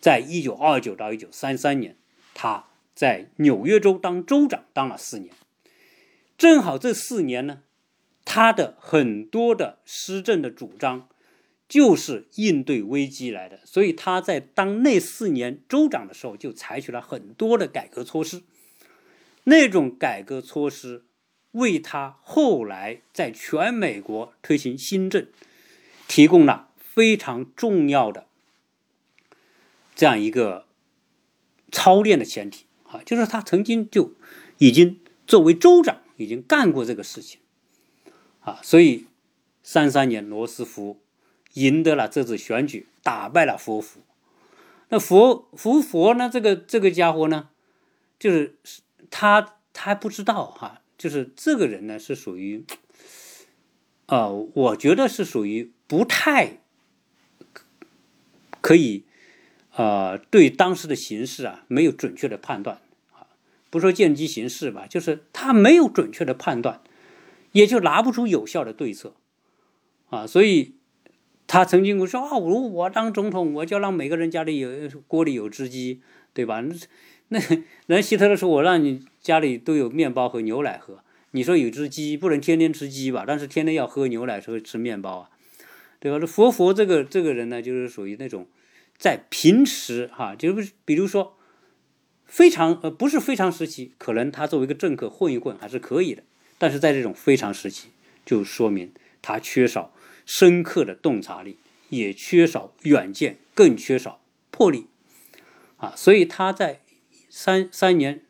[0.00, 1.96] 在一九二九到一九三三年，
[2.32, 5.34] 他在纽约州当州长当了四年。
[6.38, 7.62] 正好这四年呢，
[8.24, 11.08] 他的很多的施政的主张
[11.68, 18.42] 就是应对危机来的，所以他在当那四年州长的时候，就采取了很多的改革措施。
[19.44, 21.04] 那种改革措施
[21.52, 25.26] 为他后来在全美国推行新政
[26.06, 28.26] 提供了非常重要的。
[29.94, 30.66] 这样一个
[31.72, 34.12] 操练的前提啊，就是他曾经就
[34.58, 37.40] 已经作为州长已经干过这个事情
[38.40, 39.06] 啊，所以
[39.62, 41.00] 三三年罗斯福
[41.54, 44.00] 赢得了这次选举，打败了佛福。
[44.90, 46.30] 那佛佛佛呢？
[46.32, 47.50] 这个这个家伙呢，
[48.18, 48.56] 就是
[49.10, 52.64] 他他还不知道哈，就是这个人呢是属于
[54.06, 56.58] 啊，我觉得是属于不太
[58.60, 59.04] 可以。
[59.76, 62.80] 呃，对当时的形势啊，没有准确的判断
[63.12, 63.28] 啊，
[63.70, 66.80] 不说见机行事吧，就是他没有准确的判断，
[67.52, 69.14] 也就拿不出有效的对策
[70.08, 70.26] 啊。
[70.26, 70.74] 所以，
[71.46, 74.68] 他曾经说啊，如果我当总统，我就让每个人家里有
[75.06, 76.02] 锅里有只鸡，
[76.34, 76.60] 对吧？
[77.28, 77.38] 那
[77.86, 81.02] 那人希特勒说，我让你家里都有面包和牛奶喝。
[81.32, 83.24] 你说有只鸡不能天天吃鸡吧？
[83.26, 85.30] 但是天天要喝牛奶和吃面包啊，
[86.00, 86.18] 对吧？
[86.18, 88.46] 这佛佛这个这个人呢，就是属于那种。
[88.96, 91.36] 在平时哈，就是比如说，
[92.24, 96.24] 非常呃不是非常时期，可能他作为一个政客混一混还是可以的。
[96.58, 97.90] 但是在这种非常时期，
[98.26, 99.94] 就说明他缺少
[100.26, 101.58] 深刻的洞察力，
[101.90, 104.86] 也缺少远见，更缺少魄力
[105.76, 105.92] 啊。
[105.94, 106.80] 所以他在
[107.40, 108.22] 三三年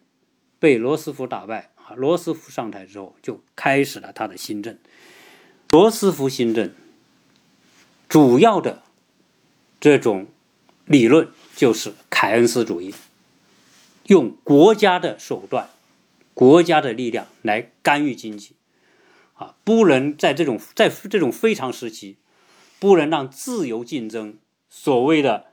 [0.58, 4.78] 被罗斯福打败啊，罗斯福上台之后，就开始了他的新政。
[5.70, 6.74] 罗斯福新政
[8.06, 8.82] 主要的
[9.80, 10.26] 这种。
[10.84, 12.94] 理论就是凯恩斯主义，
[14.06, 15.68] 用国家的手段、
[16.32, 18.56] 国家的力量来干预经济，
[19.34, 22.16] 啊，不能在这种在这种非常时期，
[22.78, 24.38] 不能让自由竞争、
[24.70, 25.48] 所谓的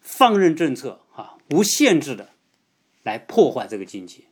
[0.00, 2.28] 放任政策啊、无限制的
[3.02, 4.24] 来破坏这个经济。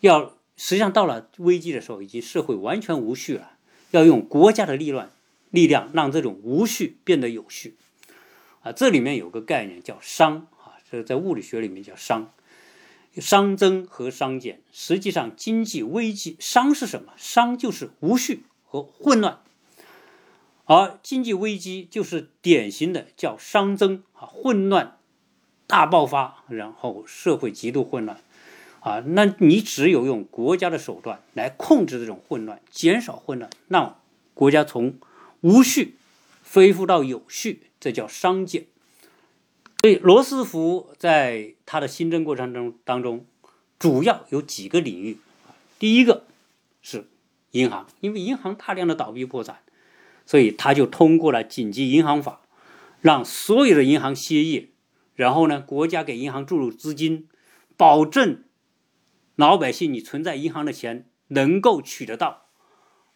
[0.00, 3.52] 要实际上到了危机的时候，已经社会完全无序了，
[3.90, 5.10] 要用国家的力量
[5.50, 7.76] 力量让这种无序变得有序。
[8.62, 12.26] 啊，这里面有个概念叫熵啊，这在物理学里面叫熵，
[13.16, 14.60] 熵增和熵减。
[14.70, 17.14] 实际上，经济危机熵是什么？
[17.16, 19.40] 熵就是无序和混乱，
[20.66, 24.98] 而经济危机就是典型的叫熵增啊，混乱
[25.70, 28.20] 大爆发，然后社会极度混乱
[28.80, 29.00] 啊。
[29.06, 34.00] 那你只有用国家的手段来控制这种混乱，减少混乱，让
[34.34, 34.98] 国家从
[35.42, 35.96] 无序
[36.52, 37.62] 恢复到有序。
[37.78, 38.66] 这叫商减，
[39.80, 43.24] 所以罗斯福在他的新政过程中当中，
[43.78, 45.16] 主要有几个领域。
[45.78, 46.24] 第一个
[46.82, 47.08] 是
[47.52, 49.60] 银行，因为银行大量的倒闭破产，
[50.26, 52.42] 所以他就通过了紧急银行法，
[53.00, 54.68] 让所有的银行歇业，
[55.20, 57.28] 然后呢，国家给银行注入资金，
[57.76, 58.44] 保证
[59.36, 62.46] 老百姓你存在银行的钱能够取得到，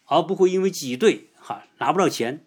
[0.05, 2.45] 而不会因为挤兑哈拿不到钱。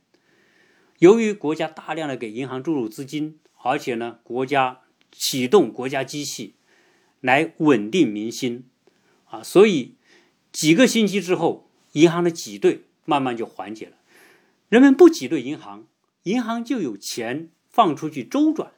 [1.00, 3.40] 由于国家大量的给银行注入资金。
[3.60, 6.54] 而且呢，国家启动国家机器
[7.20, 8.68] 来稳定民心
[9.24, 9.96] 啊，所以
[10.52, 13.96] 几个星期之后，银行的挤兑慢慢就缓解了。
[14.68, 15.88] 人们不挤兑银行，
[16.22, 18.72] 银行就有钱放出去周转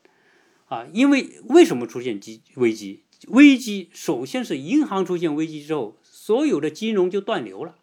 [0.71, 0.87] 啊。
[0.95, 3.03] 因为为什么出现机危机？
[3.29, 7.77] 危机首先是银行出现危机之后，所有的金融就断流了。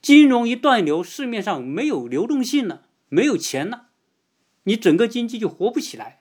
[0.00, 3.88] 金融一断流，市面上没有流动性了，没有钱了。
[4.62, 6.20] 你整个经济就活不起来，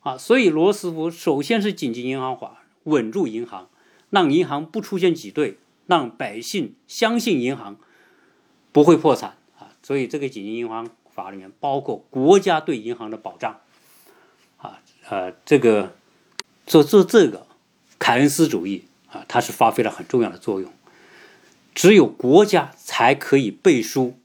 [0.00, 3.70] 啊，所以罗斯福首先是紧急银行法，稳住银行，
[4.10, 7.78] 让银行不出现挤兑，让百姓相信银行
[8.72, 13.60] 不会破产，啊，所以这个紧急银行法里面包括国家对银行的保障，
[15.08, 15.94] 呃，这个
[16.66, 17.46] 做做这个
[17.98, 20.72] 凯恩斯主义啊，它是发挥了很重要的作用，
[21.74, 24.18] 只有国家才可以背书，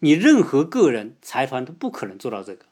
[0.00, 2.64] 你任何个人财团都不可能做到这个。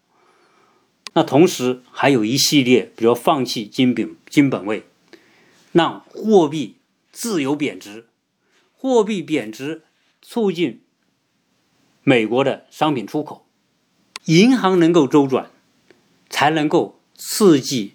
[1.15, 4.85] 那同时还有一系列，比如放弃金本金本位，
[5.73, 6.77] 让货币
[7.13, 8.07] 自由贬值，
[8.77, 9.83] 货币贬值
[10.23, 10.81] 促进
[12.03, 13.47] 美国的商品出口，
[14.27, 15.51] 银行能够周转，
[16.29, 17.95] 才能够刺激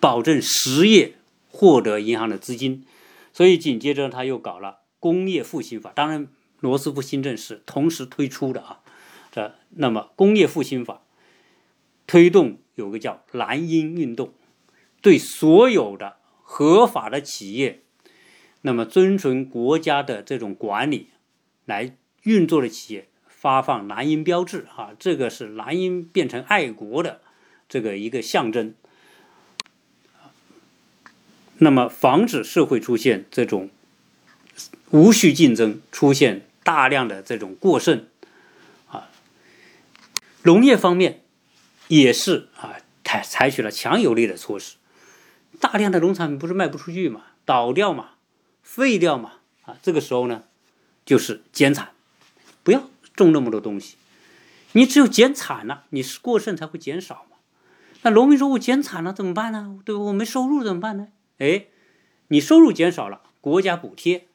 [0.00, 1.14] 保证实业
[1.48, 2.84] 获得银行的资金，
[3.32, 6.26] 所以紧接着他又搞了工业复兴法，当然
[6.58, 8.80] 罗斯福新政是同时推出的啊，
[9.30, 11.02] 这那么工业复兴法。
[12.06, 14.34] 推动有个叫蓝鹰运动，
[15.00, 17.80] 对所有的合法的企业，
[18.60, 21.08] 那么遵循国家的这种管理
[21.64, 27.22] 来运作的企业发放蓝鹰标志啊，这个是蓝鹰变成爱国的
[27.74, 28.72] 这个一个象征。
[31.58, 33.68] 那么防止社会出现这种
[34.90, 38.06] 无序竞争，出现大量的这种过剩
[38.86, 39.10] 啊，
[40.44, 41.22] 农业方面。
[41.88, 44.76] 也是啊，采采取了强有力的措施，
[45.58, 48.12] 大量的农产品不是卖不出去嘛，倒掉嘛，
[48.62, 49.32] 废掉嘛，
[49.64, 50.44] 啊，这个时候呢，
[51.04, 51.90] 就是减产，
[52.62, 53.96] 不要种那么多东西，
[54.72, 57.33] 你只有减产了，你是过剩才会减少嘛。
[58.04, 59.80] 那农民说我减产了怎么办呢？
[59.84, 59.94] 对？
[59.94, 61.08] 我没收入怎么办呢？
[61.38, 61.66] 哎，
[62.28, 64.28] 你收入减少了，国家补贴，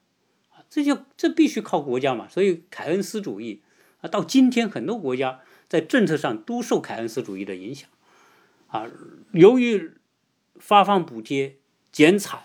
[0.49, 2.28] 啊，这就这必须靠国家嘛。
[2.28, 3.61] 所以凯恩斯主义
[4.01, 5.39] 啊，到今天很多国家。
[5.70, 7.88] 在政策上都受凯恩斯主义的影响，
[8.70, 8.88] 啊，
[9.34, 9.91] 由于
[10.55, 11.57] 发放补贴、
[11.91, 12.39] 减产，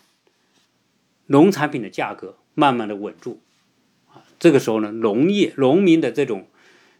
[1.28, 3.40] 农产品的价格慢慢的稳住，
[4.08, 6.48] 啊，这个时候呢，农业农民的这种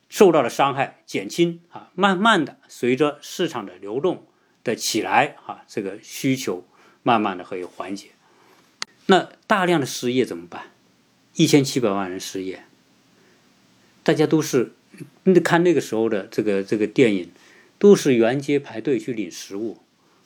[0.09, 4.27] 受到的伤害减轻，啊，慢慢的随着市场的流动
[4.63, 6.67] 的起来，啊，这个需求
[7.03, 8.11] 慢慢的可以缓解。
[9.07, 10.71] 那大量的失业怎么办？
[11.35, 12.65] 一千七百万人失业，
[14.03, 14.73] 大家都是。
[15.25, 17.33] 你看那个时候的这个这个电影，
[17.81, 19.79] 都是沿街排队去领食物，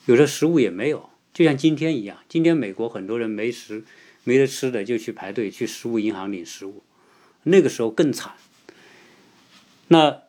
[0.05, 2.19] 有的食物也没有，就像今天一样。
[2.29, 3.83] 今天美国很多人没食
[4.23, 6.83] 没得吃的，就去排队去食物银行领食物。
[7.43, 8.33] 那个时候更惨。
[9.89, 10.23] 那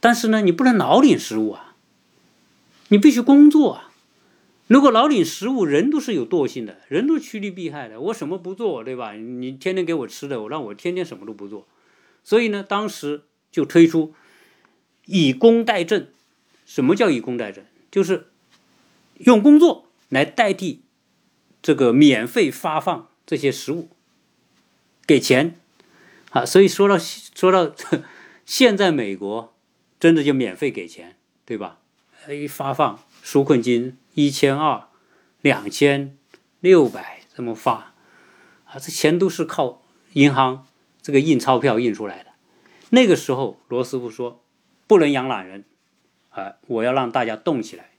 [0.00, 1.76] 但是呢，你不能老领食物啊，
[2.88, 3.84] 你必须工作啊。
[4.66, 7.98] 如果老领食物，人都是有惰性的，人都趋利避害的。
[7.98, 9.12] 我什么不做，对吧？
[9.14, 11.66] 你天天给我吃的，我让我天天什么都不做。
[12.22, 14.12] 所以呢，当时就推出
[15.06, 16.08] 以工代赈。
[16.66, 17.62] 什么叫以工代赈？
[17.90, 18.26] 就是
[19.16, 20.82] 用工作来代替
[21.62, 23.88] 这个免费发放这些食物，
[25.06, 25.58] 给钱
[26.30, 26.44] 啊。
[26.44, 27.74] 所以说到说到
[28.48, 29.54] 现在，美国
[30.00, 31.80] 真的就免费给钱，对吧？
[32.30, 34.88] 一发放纾困金一千二、
[35.42, 36.16] 两千、
[36.60, 37.92] 六百这么发
[38.64, 39.82] 啊，这钱都是靠
[40.14, 40.66] 银行。
[41.02, 42.30] 这个印钞票印出来的，
[42.88, 44.42] 那个时候罗斯福说
[44.86, 45.66] 不能养懒人，
[46.30, 47.90] 啊，我要让大家动起来，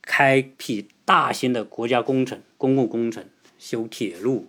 [0.00, 4.48] 开辟大型的国家工程、公共工程，修铁路、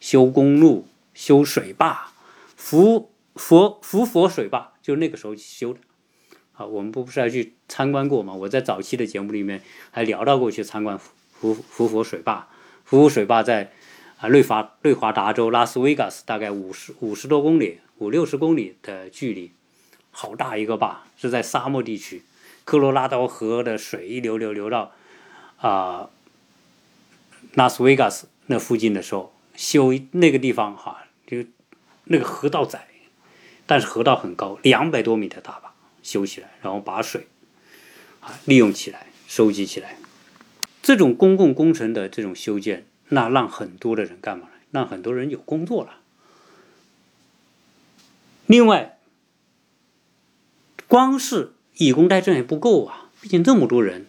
[0.00, 2.12] 修公路、修水坝，
[2.56, 3.11] 福
[3.42, 5.80] 佛福佛水坝就那个时候修的，
[6.52, 8.32] 啊，我们不不是要去参观过吗？
[8.34, 12.48] 我在早期的节目里面还聊到过去参观福福佛水坝，
[12.84, 13.72] 福佛水坝在。
[14.18, 19.50] 啊，内华内华达州拉斯维加斯大概五十五十多公里，五六十公里的距离，
[20.12, 22.22] 好大一个坝，是在沙漠地区，
[22.64, 24.92] 科罗拉多河的水一流流流到
[25.56, 26.08] 啊
[27.54, 31.38] 拉斯维加斯那附近的时候，修那个地方哈，就
[32.04, 32.86] 那个河道窄，
[33.72, 37.26] 但是河道很高，两百多米的大坝修起来，然后把水
[38.20, 39.96] 啊利用起来，收集起来。
[40.82, 44.52] 这种公共工程的这种修建，那让很多的人干嘛呢？
[44.72, 46.00] 让很多人有工作了。
[48.44, 48.98] 另外，
[50.86, 54.04] 光是以工代赈还不够啊，毕竟这么多人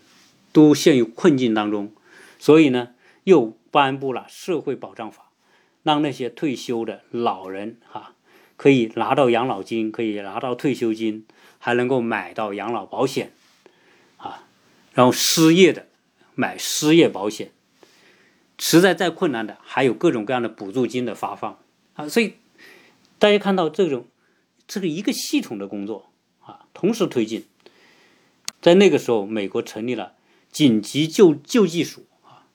[0.51, 1.93] 都陷于困境当中，
[2.38, 2.89] 所以呢，
[3.24, 5.30] 又颁布了社会保障法，
[5.84, 8.12] 让那些退休的老人哈
[8.58, 11.26] 可以拿到养老金，可以拿到退休金，
[11.60, 13.32] 还能够买到养老保险
[14.18, 14.45] 啊，
[14.93, 15.88] 然后失业的。
[16.36, 17.51] 买失业保险，
[18.58, 21.60] 实在再困难的，还有各种各样的补助金的发放
[21.93, 22.10] 啊！
[22.10, 22.34] 所以
[23.20, 24.08] 大家看到这种
[24.66, 27.45] 这个一个系统的工作啊，同时推进。
[28.64, 30.14] 在那个时候，美国成立了
[30.51, 32.49] 紧急救救济署啊，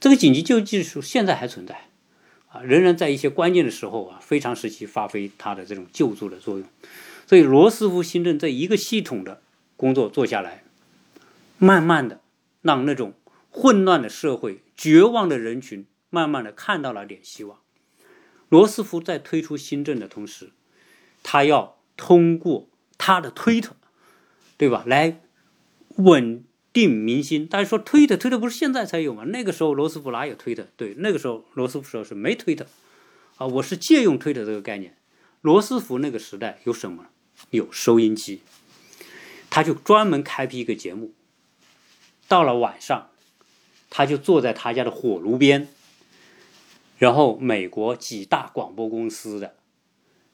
[0.00, 1.86] 这个紧急救济署现在还存在
[2.50, 6.68] 啊，仍然在一些关键的时候啊，非常时期发挥它的这种救助的作用。
[7.26, 9.40] 所以罗斯福新政这一个系统的
[9.76, 10.62] 工作做下来，
[11.58, 12.20] 慢慢的
[12.62, 13.14] 让那种。
[13.52, 17.58] 混乱的社会，绝望的人群，慢慢的看到了点希望。
[18.48, 20.50] 罗斯福在推出新政的同时，
[21.24, 23.74] 他要通过他的推特，
[24.56, 25.20] 对吧，来
[25.96, 27.46] 稳定民心。
[27.46, 29.24] 大家说推特，推特不是现在才有吗？
[29.24, 30.66] 那个时候罗斯福哪有推特？
[30.76, 32.66] 对，那个时候罗斯福说是没推特
[33.36, 33.46] 啊。
[33.46, 34.96] 我是借用推特这个概念。
[35.40, 37.06] 罗斯福那个时代有什么？
[37.50, 38.42] 有收音机，
[39.48, 41.12] 他就专门开辟一个节目，
[42.28, 43.08] 到了晚上。
[43.92, 45.66] 他就坐在他家的火炉边，
[46.96, 49.56] 然后美国几大广播公司的，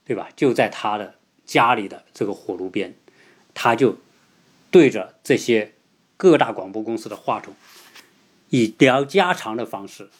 [0.04, 0.28] 对吧？
[0.36, 1.14] 就在他的
[1.46, 2.94] 家里的这个火炉边，
[3.54, 3.96] 他就
[4.70, 5.72] 对着这些
[6.16, 7.54] 各大广播公司的话筒，
[8.48, 10.10] 以聊家常的方式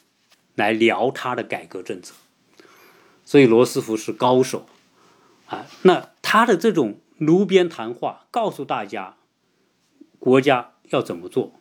[0.55, 2.15] 来聊他的改革政策。
[3.25, 4.67] 所以罗斯福是高手
[5.47, 5.67] 啊！
[5.83, 9.17] 那他的这种炉边谈话，告诉大家
[10.19, 11.55] 国家要怎么做。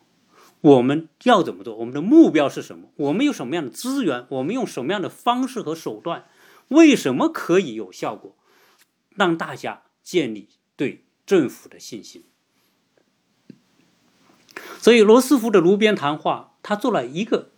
[0.60, 1.76] 我们要怎么做？
[1.76, 2.88] 我们的目标是什么？
[2.96, 4.26] 我们有什么样的资源？
[4.30, 6.24] 我们用什么样的方式和手段？
[6.68, 8.36] 为什么可以有效果？
[9.10, 12.24] 让大家建立对政府的信心。
[14.80, 17.50] 所以罗斯福的炉边谈话，他做了一个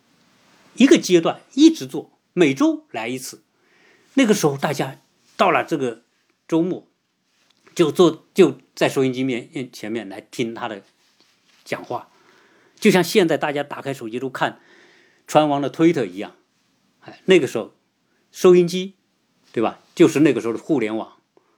[0.75, 3.43] 一个阶段，一直做，每周来一次。
[4.15, 5.01] 那个时候，大家
[5.37, 6.03] 到了这个
[6.47, 6.87] 周末，
[7.75, 10.83] 就坐就在收音机面前面来听他的
[11.65, 12.09] 讲话。
[12.81, 14.61] 就像现在大家打开手机都看
[15.27, 16.35] 川王的推特一样，
[17.01, 17.75] 哎，那个时候
[18.31, 18.95] 收音机，
[19.53, 19.81] 对吧？
[19.95, 21.15] 就是那个时候的互联网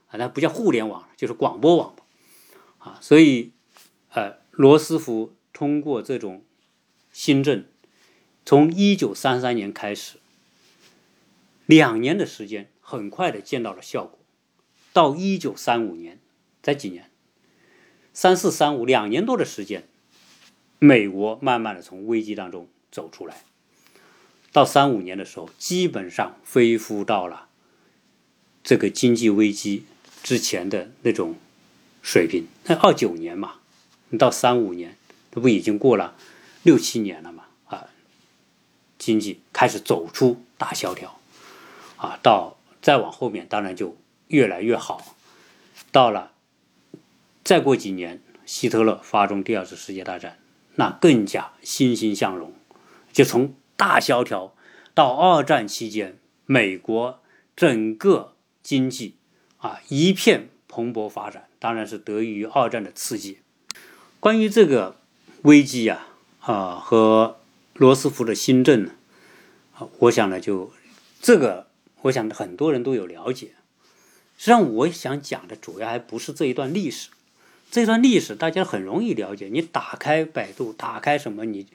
[0.07, 1.95] 啊，那不叫互联网，就是广播网
[2.79, 2.97] 啊。
[3.01, 3.51] 所以，
[4.13, 6.43] 呃，罗斯福通过这种
[7.11, 7.65] 新政，
[8.45, 10.17] 从一九三三年开始，
[11.65, 14.19] 两年的时间，很快的见到了效果。
[14.93, 16.19] 到一九三五年，
[16.61, 17.09] 才几年，
[18.13, 19.87] 三四三五两年多的时间。
[20.79, 23.43] 美国慢慢的从危机当中走出来，
[24.51, 27.47] 到三五年的时候，基本上恢复到了
[28.63, 29.85] 这个经济危机
[30.23, 31.35] 之前的那种
[32.01, 32.47] 水平。
[32.65, 33.60] 那二九年嘛，
[34.17, 34.95] 到三五年，
[35.31, 36.15] 这不已经过了
[36.63, 37.45] 六七年了嘛？
[37.65, 37.87] 啊，
[38.97, 41.19] 经济开始走出大萧条，
[41.97, 43.97] 啊，到再往后面，当然就
[44.27, 45.15] 越来越好。
[45.91, 46.31] 到了
[47.43, 50.37] 再过几年，希特勒发动第二次世界大战。
[50.75, 52.53] 那更加欣欣向荣，
[53.11, 54.55] 就从大萧条
[54.93, 57.21] 到二战期间，美国
[57.57, 59.15] 整个经济
[59.57, 63.40] 啊一片蓬勃发展，当然是得益于二战的刺激。
[64.21, 64.97] 关于这个
[65.41, 66.05] 危机呀
[66.41, 67.39] 啊和
[67.73, 68.91] 罗斯福的新政呢，
[69.73, 70.71] 啊，我想呢就
[71.19, 71.65] 这个，
[72.03, 73.47] 我想很多人都有了解。
[74.37, 77.09] 实际上，我想讲的主要还不是这一段历史。
[77.71, 81.65] 这段历史大家很容易了解，你打开百度，打开什么你，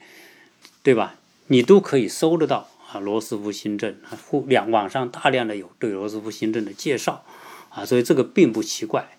[0.81, 1.15] 对吧？
[1.47, 2.97] 你都可以搜得到啊。
[2.99, 7.25] 罗斯福新政啊，两网上大量的有对罗斯福新政的介绍
[7.71, 9.17] 啊，所以这个并不奇怪。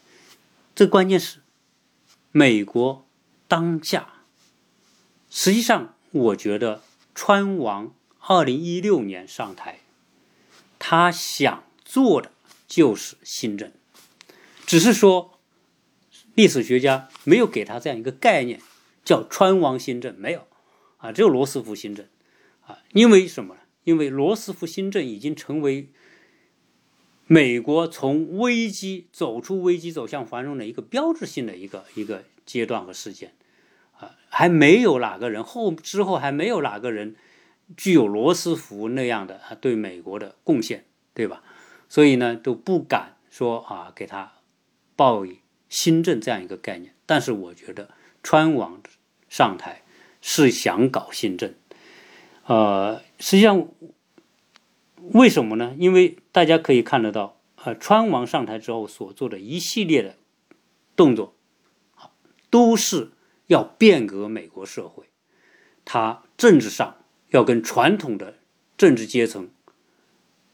[0.75, 1.41] 这关键是
[2.33, 3.05] 美国
[3.49, 4.23] 当下，
[5.29, 6.83] 实际上我觉得
[7.15, 9.81] 川王二零一六年上台，
[10.79, 12.31] 他想做的
[12.69, 13.73] 就是新政，
[14.65, 15.35] 只是说。
[16.35, 18.61] 历史学家没有给他这样一个概念，
[19.05, 20.47] 叫川王新政，没有
[20.99, 22.07] 啊，只有罗斯福新政
[22.61, 22.79] 啊。
[22.93, 23.61] 因为什么呢？
[23.83, 25.89] 因为罗斯福新政已经成为
[27.27, 33.35] 美国从危机走出危机走向繁荣的一个标志性的一个一个阶段和事件，
[34.29, 37.17] 还没有哪个人后之后还没有哪个人
[37.77, 41.43] 具有罗斯福那样的对美国的贡献，对吧？
[41.89, 44.33] 所以呢都不敢说啊给他
[44.95, 46.95] 报以新政这样一个概念。
[47.07, 47.91] 但是我觉得
[48.23, 48.83] 川王
[49.29, 49.83] 上台
[50.21, 51.55] 是想搞新政，
[52.45, 53.69] 呃，实际上
[55.13, 55.75] 为什么呢？
[55.79, 60.17] 因为大家可以看得到，呃，川王上台之后所做的一系列的
[60.97, 61.35] 动作，
[62.51, 63.13] 都是
[63.49, 65.05] 要变革美国社会，
[65.85, 66.97] 他政治上
[67.31, 68.37] 要跟传统的
[68.79, 69.49] 政治阶层，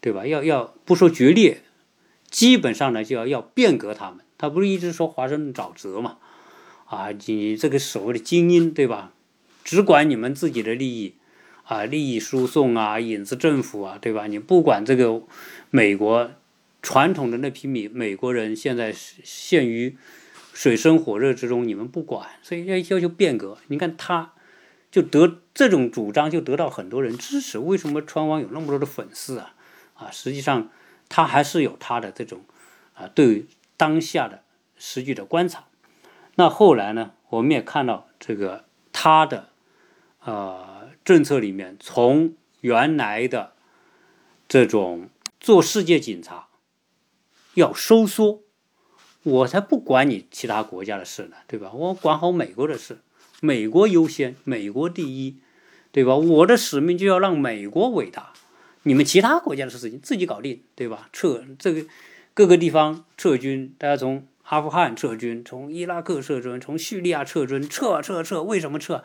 [0.01, 0.26] 对吧？
[0.26, 1.61] 要要不说决裂，
[2.30, 4.20] 基本上呢就要要变革他们。
[4.38, 6.18] 他不是一直说华盛顿沼泽嘛？
[6.86, 9.12] 啊，你这个所谓的精英，对吧？
[9.62, 11.14] 只管你们自己的利益，
[11.64, 14.26] 啊，利益输送啊，影子政府啊，对吧？
[14.26, 15.22] 你不管这个
[15.70, 16.30] 美国
[16.82, 19.97] 传统的那批美美国人，现在陷于
[20.55, 23.59] 水深火热之中，你们不管，所以要要求变革。
[23.66, 24.32] 你看他，
[24.90, 27.59] 就得这种主张就得到很多人支持。
[27.59, 29.55] 为什么川王有那么多的粉丝啊？
[29.94, 30.70] 啊，实际上
[31.11, 32.40] 他还是有他的这种
[32.94, 33.44] 啊，对
[33.76, 34.42] 当下的
[34.78, 35.64] 实际的观察。
[36.36, 37.11] 那后来呢？
[37.30, 39.48] 我们也看到这个他的
[40.20, 43.55] 呃政策里面，从原来的
[44.46, 45.09] 这种
[45.40, 46.46] 做世界警察
[47.55, 48.43] 要收缩，
[49.25, 51.72] 我才不管你其他国家的事呢，对吧？
[51.75, 53.01] 我管好美国的事，
[53.41, 55.39] 美国优先，美国第一，
[55.91, 56.14] 对吧？
[56.14, 58.33] 我的使命就要让美国伟大，
[58.85, 61.09] 你们其他国家的事情自己搞定，对吧？
[61.12, 61.85] 撤这个
[62.33, 64.27] 各个地方撤军，大家从。
[64.49, 69.03] 阿富汗撤军，从伊拉克撤军，从叙利亚撤军，撤撤撤，为什么撤？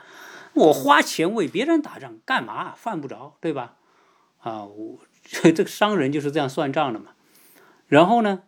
[0.53, 2.73] 我花钱为别人打仗干嘛？
[2.75, 3.75] 犯不着，对吧？
[4.41, 7.11] 啊，我 这个商人就是这样算账的嘛。
[7.87, 8.41] 然后呢，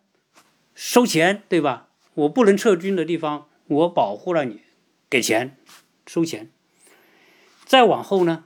[0.76, 1.90] 收钱，对吧？
[2.14, 4.62] 我不能撤军的地方，我保护了你，
[5.10, 5.58] 给钱，
[6.06, 6.50] 收钱。
[7.66, 8.46] 再往后呢，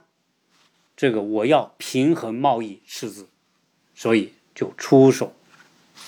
[0.96, 3.28] 这个我要平衡贸易赤字，
[3.96, 5.36] 所以就出手。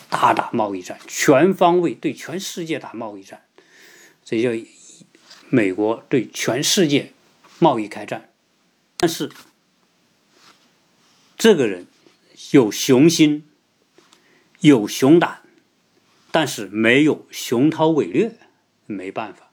[0.09, 3.45] 大打贸易战，全方位对全世界打贸易战，
[4.23, 4.49] 这叫
[5.49, 7.13] 美国对全世界
[7.59, 8.29] 贸易开战。
[8.97, 9.31] 但是
[11.37, 11.87] 这个人
[12.51, 13.49] 有雄心，
[14.59, 15.41] 有雄胆，
[16.31, 18.37] 但是没有雄韬伟略，
[18.85, 19.51] 没办法。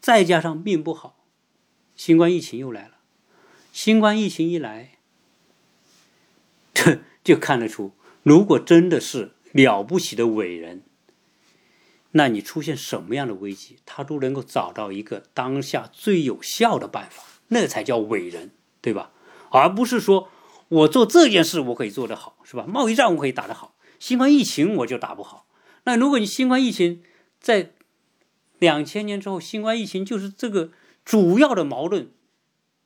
[0.00, 1.24] 再加上命不好，
[1.94, 2.94] 新冠疫情又来了。
[3.72, 4.98] 新冠疫情一来，
[6.72, 9.32] 这 就看得出，如果真的是。
[9.54, 10.82] 了不起的伟人，
[12.10, 18.50] 那你出现什么样的危机，他都能够找到一个当下最有效的办法，那才叫伟人，
[18.80, 19.12] 对吧？
[19.50, 20.28] 而不是说
[20.66, 22.64] 我做这件事我可以做得好，是吧？
[22.66, 25.43] 贸易战我可以打得好，新冠疫情我就打不好。
[25.84, 27.02] 那如果你新冠疫情
[27.40, 27.72] 在
[28.58, 30.72] 两千年之后，新冠疫情就是这个
[31.04, 32.08] 主要的矛盾，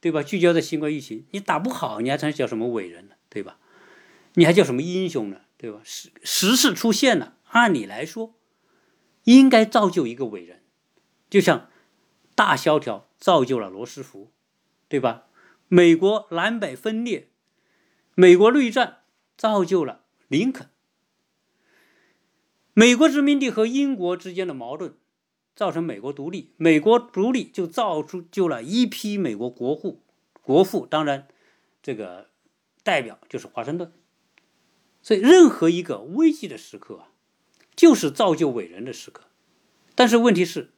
[0.00, 0.22] 对吧？
[0.22, 3.14] 聚焦在新冠疫情，你打不好，你还成叫什么伟人呢？
[3.28, 3.58] 对吧？
[4.34, 5.42] 你还叫什么英雄呢？
[5.56, 5.80] 对吧？
[5.84, 8.34] 时时势出现了，按理来说，
[9.24, 10.62] 应该造就一个伟人，
[11.30, 11.68] 就像
[12.34, 14.32] 大萧条造就了罗斯福，
[14.88, 15.24] 对吧？
[15.68, 17.28] 美国南北分裂，
[18.14, 19.02] 美国内战
[19.36, 20.70] 造就了林肯，
[22.78, 24.94] 美国殖民地和英国之间的矛盾
[25.56, 30.04] 造成美国独立，美国独立就造出就了一批美国国父，
[30.42, 31.26] 国父当然
[31.82, 32.28] 这个
[32.84, 33.92] 代表就是华盛顿。
[35.02, 37.08] 所以，任何一个危机的时刻啊，
[37.74, 39.24] 就是造就伟人的时刻。
[39.96, 40.70] 但是问题是，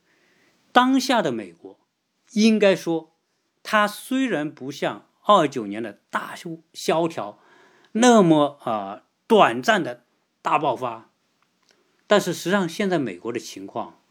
[0.72, 1.78] 当下的美国，
[2.32, 3.14] 应该说，
[3.62, 7.38] 它虽然不像二九年的大萧萧条
[7.92, 10.06] 那么啊短暂的
[10.40, 11.09] 大爆发，
[12.10, 14.02] 但是实际上现在美国的情况，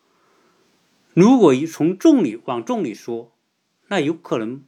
[1.14, 3.36] 如果从重里往重里说，
[3.90, 4.64] 那有可能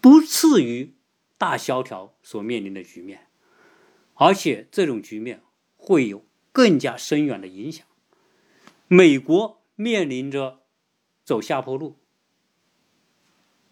[0.00, 0.96] 不次于
[1.38, 3.28] 大萧条所面临的局面。
[4.14, 5.44] 而且这种局面
[5.76, 7.86] 会有更加深远的影响。
[8.88, 10.64] 美国面临着
[11.24, 12.00] 走下坡路，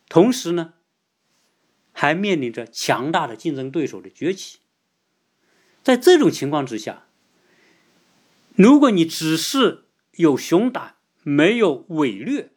[0.08, 0.74] 同时呢，
[1.90, 4.60] 还面临着强大的竞争对手的崛起。
[5.82, 7.08] 在这种情况之下，
[8.60, 12.52] 如果你只是有雄胆，没有伟略，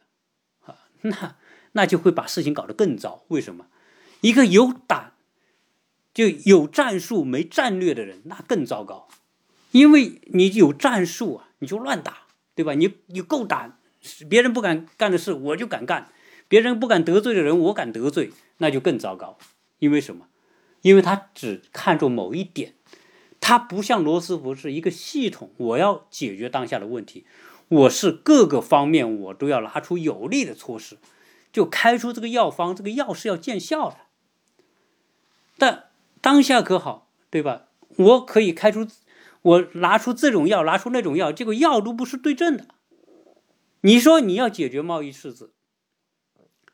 [0.66, 1.36] 啊，那
[1.72, 3.24] 那就会把事情搞得更糟。
[3.28, 3.68] 为什么？
[4.20, 5.12] 一个有胆。
[6.12, 9.08] 就有战术没战略的人，那更糟糕，
[9.72, 12.74] 因为你有战术啊，你就乱打，对吧？
[12.74, 13.80] 你你够胆，
[14.30, 16.12] 别人不敢干的事我就敢干，
[16.46, 19.38] 别人不敢得罪的人我敢得罪，那就更糟糕。
[19.80, 20.28] 因为什么？
[20.82, 22.74] 因为他只看重某一点，
[23.44, 27.26] 他不像罗斯福是一个系统，我要解决当下的问题，
[27.68, 30.96] 我是各个方面我都要拿出有力的措施，
[31.52, 33.98] 就开出这个药方，这个药是要见效的。
[35.58, 35.90] 但
[36.22, 37.66] 当下可好，对吧？
[37.98, 38.88] 我可以开出，
[39.42, 42.68] 我拿出这种药，拿出那种药，结果药都不是对症的。
[43.82, 45.52] 你说你要解决贸易赤字，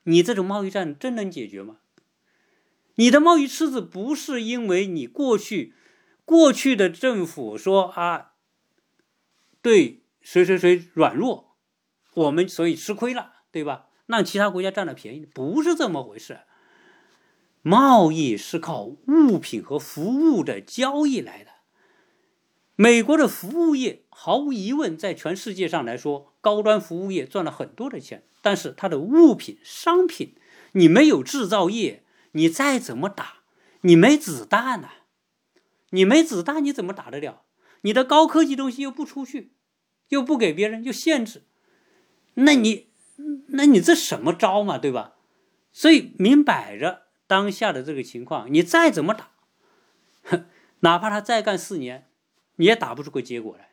[0.05, 1.79] 你这种贸易战真能解决吗？
[2.95, 5.75] 你的贸易赤字不是因为你过去
[6.31, 8.35] 过去的政府说啊，
[9.61, 11.57] 对谁谁谁软弱，
[12.15, 13.87] 我们所以吃亏了，对吧？
[14.07, 16.43] 让其他国家占了便宜，不是这么回事。
[17.63, 21.51] 贸易是靠物品和服务的交易来的。
[22.77, 28.23] 美国的服务业毫无疑问，在全世界上来说，高端服务业赚了很多的钱。
[28.41, 30.37] 但是它的物品、商品，
[30.75, 33.39] 你没有制造业，你再怎么打，
[33.81, 34.91] 你没子弹呐，
[35.91, 37.43] 你没子弹，你怎么打得了？
[37.83, 39.53] 你的高科技东西又不出去，
[40.09, 41.43] 又不给别人，又限制，
[42.35, 42.89] 那你，
[43.49, 45.15] 那你这什么招嘛，对吧？
[45.73, 47.03] 所以明摆着。
[47.27, 49.31] 当下的这个情况，你再怎么打，
[50.81, 52.09] 哪怕他再干四年，
[52.57, 53.69] 你也打不出个结果来。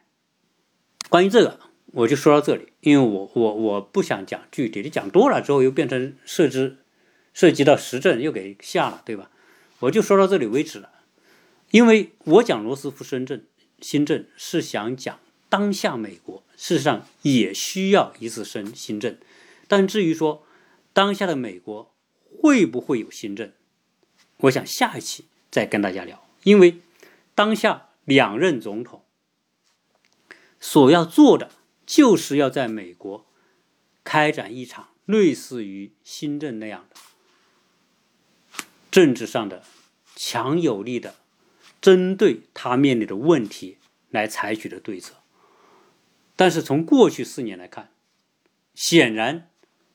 [1.09, 6.86] 关于这个，我就说到这里，因为我我我不想讲具体的，讲多了之后又变成设置
[7.34, 9.32] 涉及到时政，又给下了，对吧？
[9.80, 10.91] 我就说到这里为止了。
[11.72, 13.45] 因为我讲罗斯福深圳
[13.80, 19.18] 新政是想讲当下美国事实上也需要一次深新政，
[19.68, 20.45] 但至于说
[20.93, 21.93] 当下的美国。
[22.39, 23.51] 会不会有新政？
[24.41, 26.24] 我想下一期再跟大家聊。
[26.43, 26.80] 因为
[27.34, 29.03] 当下两任总统
[30.59, 31.49] 所要做的，
[31.88, 33.26] 就是要在美国
[34.03, 36.95] 开展一场类似于新政那样的
[38.91, 39.63] 政治上的
[40.15, 41.15] 强有力的
[41.82, 43.78] 针对他面临的问题
[44.09, 45.15] 来采取的对策。
[46.36, 47.91] 但是从过去四年来看，
[48.75, 49.49] 显然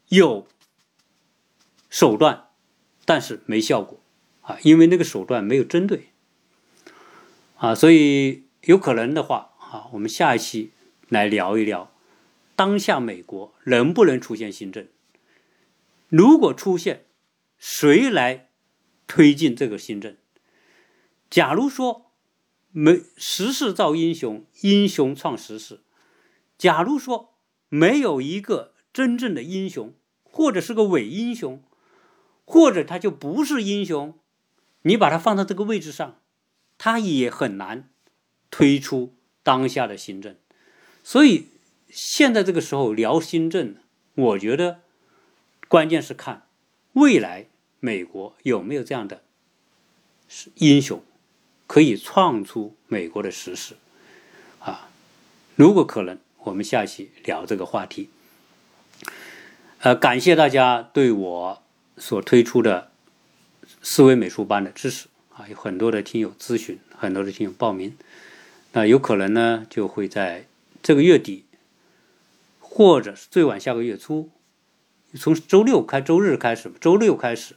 [0.09, 0.47] 有。
[1.95, 2.49] 手段，
[3.05, 4.01] 但是没效果
[4.41, 6.09] 啊，因为那个手段没有针对
[7.59, 10.71] 啊，所以有可能的话啊，我们下一期
[11.11, 11.93] 来聊一聊
[12.57, 14.89] 当下美国能不能出现新政？
[16.09, 17.05] 如果出现，
[17.59, 18.49] 谁来
[19.07, 20.17] 推进这个新政？
[21.33, 22.13] 假如说
[22.73, 25.81] 没时势造英雄，英雄创时势。
[26.59, 27.35] 假如说
[27.71, 31.63] 没有一个真正的英雄，或者是个伪英雄。
[32.45, 34.19] 或者他就不是英雄，
[34.83, 36.21] 你把他放到这个位置上，
[36.77, 37.89] 他也很难
[38.51, 40.37] 推出当下的新政。
[41.03, 41.47] 所以
[41.89, 43.77] 现在这个时候聊新政，
[44.17, 44.81] 我觉得
[45.69, 46.49] 关键是看
[46.95, 49.23] 未来美国有没有这样的
[50.57, 51.03] 英雄，
[51.73, 53.77] 可以创出美国的时势
[54.61, 54.91] 啊。
[55.57, 58.11] 如果可能，我们下期聊这个话题。
[59.79, 61.63] 呃，感谢大家对我。
[61.97, 62.91] 所推出的
[63.83, 67.97] 思维美术班的支持啊，有很多的听友咨询，很多的听友报名，
[68.73, 70.47] 那有可能呢就会在
[70.83, 71.45] 这个月底，
[72.61, 74.31] 或者是最晚下个月初，
[75.15, 77.57] 从周六开周日开始，周六开始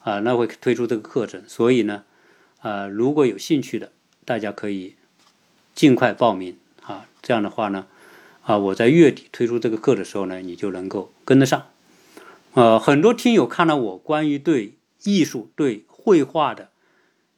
[0.00, 1.42] 啊，那会推出这个课程。
[1.48, 2.04] 所以呢，
[2.60, 3.92] 啊，如果有兴趣的，
[4.24, 4.96] 大家可以
[5.74, 7.06] 尽快报名啊。
[7.22, 7.86] 这样的话呢，
[8.42, 11.66] 啊，我在月底推出这个课的时候呢，你就能够跟得上。
[12.54, 16.70] 呃，很多听友看到我关于对艺术、对绘画的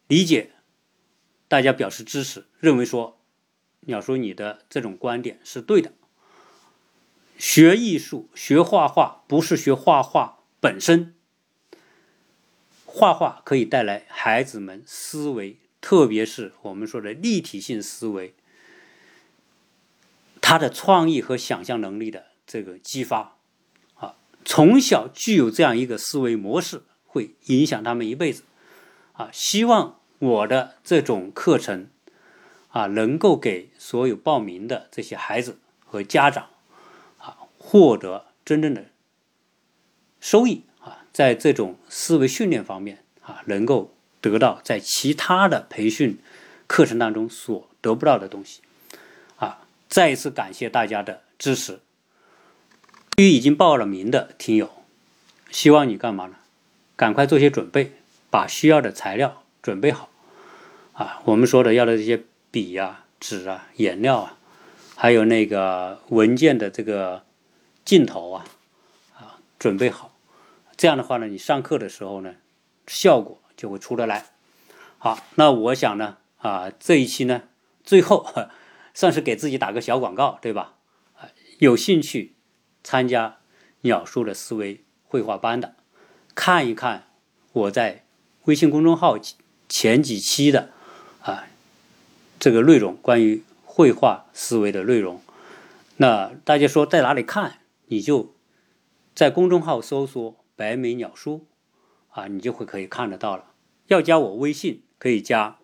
[0.07, 0.51] 理解，
[1.49, 3.19] 大家表示支持，认为说，
[3.81, 5.93] 鸟叔你的这种观点是对的。
[7.37, 11.15] 学艺术、学画画不是学画画本身，
[12.95, 18.35] 画画可以带来孩子们思维，特别是我们说的立体性思维，
[20.43, 23.39] 他的创意和想象能力的这个激发。
[23.95, 24.15] 啊
[24.45, 28.43] 从小具有这样一个思维模式，会影响他们一辈子。
[29.15, 31.89] 啊，希望我的这种课程
[32.69, 36.49] 啊，能够给所有报名的这些孩子和家长
[37.17, 38.87] 啊，获得真正的
[40.21, 40.65] 收益，
[41.13, 46.19] 在这种思维训练方面啊，能够得到在其他的培训
[46.67, 48.61] 课程当中所得不到的东西。
[49.37, 51.81] 啊，再一次感谢大家的支持。
[53.17, 54.71] 对于已经报了名的听友，
[55.51, 56.37] 希望你干嘛呢？
[56.97, 57.93] 赶快做些准备，
[58.31, 60.09] 把需要的材料准备好。
[60.95, 64.39] 啊，我们说的要的这些笔啊、纸啊、颜料啊，
[64.97, 67.25] 还有那个文件的这个
[67.85, 68.45] 镜头啊，
[69.17, 70.12] 啊，准备好。
[70.83, 72.35] 这样的话呢，你上课的时候呢，
[72.89, 74.33] 效果就会出得来。
[74.99, 77.45] 好，那我想呢，啊，这一期呢，
[77.85, 78.27] 最后
[78.93, 80.75] 算是给自己打个小广告，对吧？
[81.61, 82.35] 有兴趣
[82.83, 83.37] 参加
[83.83, 85.77] 鸟叔的思维绘画班的，
[86.35, 87.05] 看一看
[87.53, 88.05] 我在
[88.47, 89.17] 微信公众号
[89.69, 90.71] 前几期的
[91.21, 91.47] 啊
[92.41, 95.23] 这个内容，关于绘画思维的内容。
[95.99, 97.61] 那大家说在哪里看？
[97.87, 98.35] 你就
[99.15, 101.49] 在公众号搜索“白眉鸟叔”，
[102.11, 103.53] 啊，你就会可以看得到了。
[103.89, 105.59] 要加我微信，可以加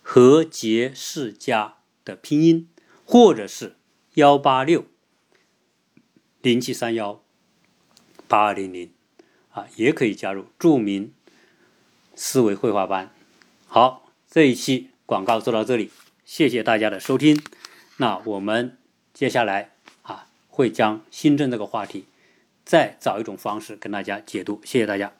[0.00, 2.68] 何杰世家的拼音，
[3.04, 3.76] 或者是
[4.14, 4.84] 幺八六
[6.40, 7.24] 零七三幺
[8.28, 8.92] 八二零零，
[9.50, 11.12] 啊，也可以加入著名
[12.14, 13.12] 思维绘画班。
[13.66, 15.90] 好，这一期广告做到这里，
[16.24, 17.42] 谢谢大家的收听。
[17.96, 18.78] 那我们
[19.12, 19.72] 接下来
[20.02, 22.04] 啊，会将新增这个话题，
[22.64, 24.60] 再找一种方式跟大家解读。
[24.64, 25.14] 谢谢大家。